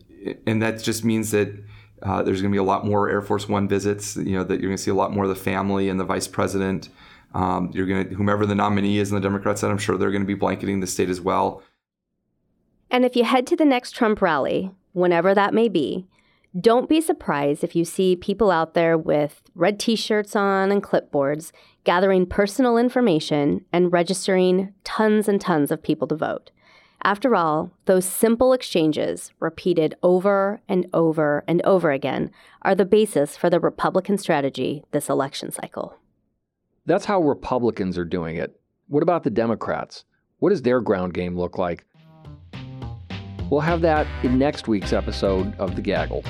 and 0.47 0.61
that 0.61 0.81
just 0.81 1.03
means 1.03 1.31
that 1.31 1.53
uh, 2.01 2.23
there's 2.23 2.41
going 2.41 2.51
to 2.51 2.55
be 2.55 2.59
a 2.59 2.63
lot 2.63 2.85
more 2.85 3.09
Air 3.09 3.21
Force 3.21 3.47
One 3.49 3.67
visits. 3.67 4.15
You 4.15 4.37
know 4.37 4.43
that 4.43 4.59
you're 4.59 4.69
going 4.69 4.77
to 4.77 4.81
see 4.81 4.91
a 4.91 4.95
lot 4.95 5.11
more 5.11 5.25
of 5.25 5.29
the 5.29 5.35
family 5.35 5.89
and 5.89 5.99
the 5.99 6.05
vice 6.05 6.27
president. 6.27 6.89
Um, 7.33 7.71
you're 7.73 7.85
going 7.85 8.09
to 8.09 8.15
whomever 8.15 8.45
the 8.45 8.55
nominee 8.55 8.99
is 8.99 9.11
in 9.11 9.15
the 9.15 9.21
Democrat 9.21 9.59
side. 9.59 9.71
I'm 9.71 9.77
sure 9.77 9.97
they're 9.97 10.11
going 10.11 10.21
to 10.23 10.27
be 10.27 10.33
blanketing 10.33 10.79
the 10.79 10.87
state 10.87 11.09
as 11.09 11.21
well. 11.21 11.61
And 12.89 13.03
if 13.03 13.15
you 13.15 13.25
head 13.25 13.45
to 13.47 13.55
the 13.55 13.65
next 13.65 13.91
Trump 13.91 14.21
rally, 14.21 14.71
whenever 14.93 15.35
that 15.35 15.53
may 15.53 15.67
be, 15.67 16.07
don't 16.59 16.89
be 16.89 17.01
surprised 17.01 17.63
if 17.63 17.75
you 17.75 17.85
see 17.85 18.15
people 18.15 18.51
out 18.51 18.73
there 18.73 18.97
with 18.97 19.41
red 19.53 19.79
t 19.79 19.95
shirts 19.95 20.35
on 20.35 20.71
and 20.71 20.81
clipboards 20.81 21.51
gathering 21.83 22.25
personal 22.25 22.77
information 22.77 23.65
and 23.71 23.91
registering 23.91 24.73
tons 24.83 25.27
and 25.27 25.39
tons 25.39 25.71
of 25.71 25.83
people 25.83 26.07
to 26.07 26.15
vote. 26.15 26.51
After 27.03 27.35
all, 27.35 27.71
those 27.85 28.05
simple 28.05 28.53
exchanges, 28.53 29.31
repeated 29.39 29.95
over 30.01 30.61
and 30.67 30.87
over 30.93 31.43
and 31.47 31.61
over 31.63 31.91
again, 31.91 32.31
are 32.63 32.75
the 32.75 32.85
basis 32.85 33.37
for 33.37 33.49
the 33.49 33.59
Republican 33.59 34.17
strategy 34.17 34.83
this 34.91 35.09
election 35.09 35.51
cycle. 35.51 35.95
That's 36.85 37.05
how 37.05 37.21
Republicans 37.21 37.97
are 37.97 38.05
doing 38.05 38.37
it. 38.37 38.59
What 38.87 39.03
about 39.03 39.23
the 39.23 39.29
Democrats? 39.29 40.05
What 40.39 40.49
does 40.49 40.63
their 40.63 40.81
ground 40.81 41.13
game 41.13 41.37
look 41.37 41.57
like? 41.57 41.85
We'll 43.49 43.61
have 43.61 43.81
that 43.81 44.07
in 44.23 44.37
next 44.37 44.67
week's 44.67 44.93
episode 44.93 45.57
of 45.57 45.75
The 45.75 45.81
Gaggle. 45.81 46.23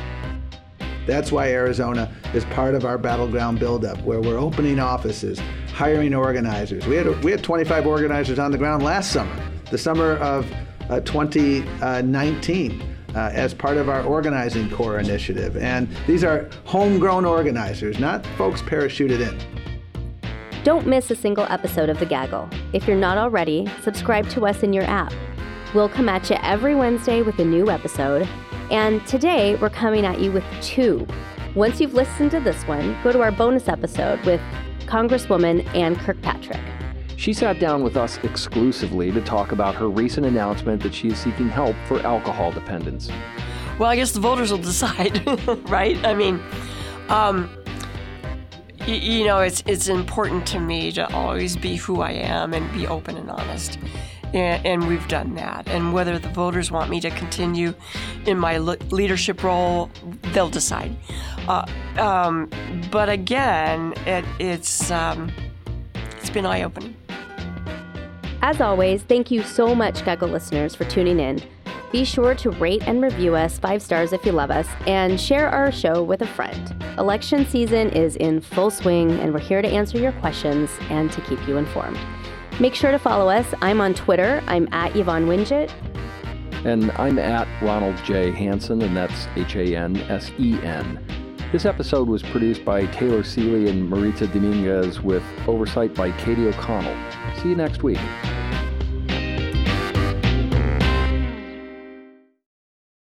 That's 1.07 1.31
why 1.31 1.51
Arizona 1.51 2.13
is 2.33 2.43
part 2.45 2.75
of 2.75 2.85
our 2.85 2.97
battleground 2.97 3.59
buildup, 3.59 3.99
where 4.01 4.21
we're 4.21 4.37
opening 4.37 4.79
offices, 4.79 5.39
hiring 5.73 6.13
organizers. 6.13 6.85
We 6.85 6.95
had, 6.95 7.23
we 7.23 7.31
had 7.31 7.43
25 7.43 7.87
organizers 7.87 8.39
on 8.39 8.51
the 8.51 8.57
ground 8.57 8.83
last 8.83 9.11
summer, 9.11 9.35
the 9.71 9.77
summer 9.77 10.17
of 10.17 10.51
uh, 10.89 10.99
2019. 11.01 12.93
Uh, 13.15 13.31
as 13.33 13.51
part 13.51 13.77
of 13.77 13.89
our 13.89 14.03
organizing 14.03 14.69
corps 14.69 14.99
initiative. 14.99 15.57
And 15.57 15.87
these 16.05 16.23
are 16.23 16.47
homegrown 16.65 17.25
organizers, 17.25 17.97
not 17.99 18.23
folks 18.37 18.61
parachuted 18.61 19.27
in. 19.27 20.63
Don't 20.63 20.85
miss 20.85 21.09
a 21.09 21.15
single 21.15 21.45
episode 21.45 21.89
of 21.89 21.97
The 21.97 22.05
Gaggle. 22.05 22.47
If 22.73 22.85
you're 22.87 22.97
not 22.97 23.17
already, 23.17 23.65
subscribe 23.81 24.29
to 24.31 24.45
us 24.45 24.61
in 24.61 24.71
your 24.71 24.83
app. 24.83 25.13
We'll 25.77 25.89
come 25.89 26.09
at 26.09 26.27
you 26.31 26.37
every 26.41 26.73
Wednesday 26.73 27.21
with 27.21 27.37
a 27.37 27.45
new 27.45 27.69
episode, 27.69 28.27
and 28.71 29.05
today 29.05 29.57
we're 29.57 29.69
coming 29.69 30.07
at 30.07 30.19
you 30.19 30.31
with 30.31 30.43
two. 30.59 31.05
Once 31.53 31.79
you've 31.79 31.93
listened 31.93 32.31
to 32.31 32.39
this 32.39 32.63
one, 32.63 32.97
go 33.03 33.11
to 33.11 33.21
our 33.21 33.31
bonus 33.31 33.67
episode 33.67 34.19
with 34.25 34.41
Congresswoman 34.87 35.63
Ann 35.75 35.95
Kirkpatrick. 35.95 36.59
She 37.15 37.31
sat 37.31 37.59
down 37.59 37.83
with 37.83 37.95
us 37.95 38.17
exclusively 38.23 39.11
to 39.11 39.21
talk 39.21 39.51
about 39.51 39.75
her 39.75 39.87
recent 39.87 40.25
announcement 40.25 40.81
that 40.81 40.95
she 40.95 41.09
is 41.09 41.19
seeking 41.19 41.47
help 41.47 41.75
for 41.85 41.99
alcohol 42.01 42.51
dependence. 42.51 43.11
Well, 43.77 43.91
I 43.91 43.97
guess 43.97 44.13
the 44.13 44.19
voters 44.19 44.49
will 44.49 44.57
decide, 44.73 45.27
right? 45.69 46.03
I 46.03 46.15
mean, 46.15 46.41
um, 47.09 47.55
y- 48.79 48.93
you 48.95 49.25
know, 49.25 49.41
it's 49.41 49.61
it's 49.67 49.89
important 49.89 50.47
to 50.47 50.59
me 50.59 50.91
to 50.93 51.07
always 51.13 51.55
be 51.55 51.75
who 51.75 52.01
I 52.01 52.13
am 52.13 52.55
and 52.55 52.73
be 52.73 52.87
open 52.87 53.15
and 53.15 53.29
honest. 53.29 53.77
And, 54.33 54.65
and 54.65 54.87
we've 54.87 55.07
done 55.07 55.35
that. 55.35 55.67
And 55.69 55.93
whether 55.93 56.19
the 56.19 56.29
voters 56.29 56.69
want 56.69 56.89
me 56.89 56.99
to 57.01 57.09
continue 57.11 57.73
in 58.25 58.37
my 58.37 58.57
le- 58.57 58.77
leadership 58.91 59.43
role, 59.43 59.89
they'll 60.33 60.49
decide. 60.49 60.95
Uh, 61.47 61.65
um, 61.97 62.49
but 62.91 63.09
again, 63.09 63.93
it, 64.05 64.25
it's 64.39 64.91
um, 64.91 65.31
it's 66.19 66.29
been 66.29 66.45
eye 66.45 66.63
opening. 66.63 66.95
As 68.41 68.61
always, 68.61 69.01
thank 69.03 69.31
you 69.31 69.41
so 69.43 69.73
much, 69.73 70.05
Gaggle 70.05 70.29
listeners, 70.29 70.75
for 70.75 70.83
tuning 70.85 71.19
in. 71.19 71.41
Be 71.91 72.03
sure 72.03 72.35
to 72.35 72.51
rate 72.51 72.83
and 72.85 73.01
review 73.01 73.35
us 73.35 73.57
five 73.57 73.81
stars 73.81 74.11
if 74.11 74.25
you 74.25 74.33
love 74.33 74.51
us, 74.51 74.67
and 74.85 75.19
share 75.19 75.49
our 75.49 75.71
show 75.71 76.03
with 76.03 76.21
a 76.21 76.27
friend. 76.27 76.75
Election 76.97 77.45
season 77.45 77.89
is 77.91 78.17
in 78.17 78.41
full 78.41 78.69
swing, 78.69 79.11
and 79.21 79.33
we're 79.33 79.39
here 79.39 79.61
to 79.61 79.67
answer 79.67 79.97
your 79.97 80.11
questions 80.13 80.69
and 80.89 81.11
to 81.13 81.21
keep 81.21 81.39
you 81.47 81.55
informed. 81.55 81.97
Make 82.59 82.73
sure 82.73 82.91
to 82.91 82.97
follow 82.97 83.29
us. 83.29 83.45
I'm 83.61 83.79
on 83.81 83.93
Twitter. 83.93 84.43
I'm 84.47 84.67
at 84.71 84.95
Yvonne 84.95 85.27
Wingett. 85.27 85.71
And 86.65 86.91
I'm 86.93 87.19
at 87.19 87.47
Ronald 87.61 87.95
J. 88.03 88.31
Hansen, 88.31 88.81
and 88.81 88.97
that's 88.97 89.27
H 89.35 89.55
A 89.55 89.75
N 89.75 89.95
S 90.09 90.31
E 90.39 90.59
N. 90.63 90.99
This 91.51 91.65
episode 91.65 92.09
was 92.09 92.23
produced 92.23 92.65
by 92.65 92.87
Taylor 92.87 93.23
Seeley 93.23 93.69
and 93.69 93.89
Marita 93.89 94.31
Dominguez 94.33 95.01
with 95.01 95.23
oversight 95.47 95.93
by 95.93 96.11
Katie 96.13 96.47
O'Connell. 96.47 96.95
See 97.41 97.49
you 97.49 97.55
next 97.55 97.83
week. 97.83 97.99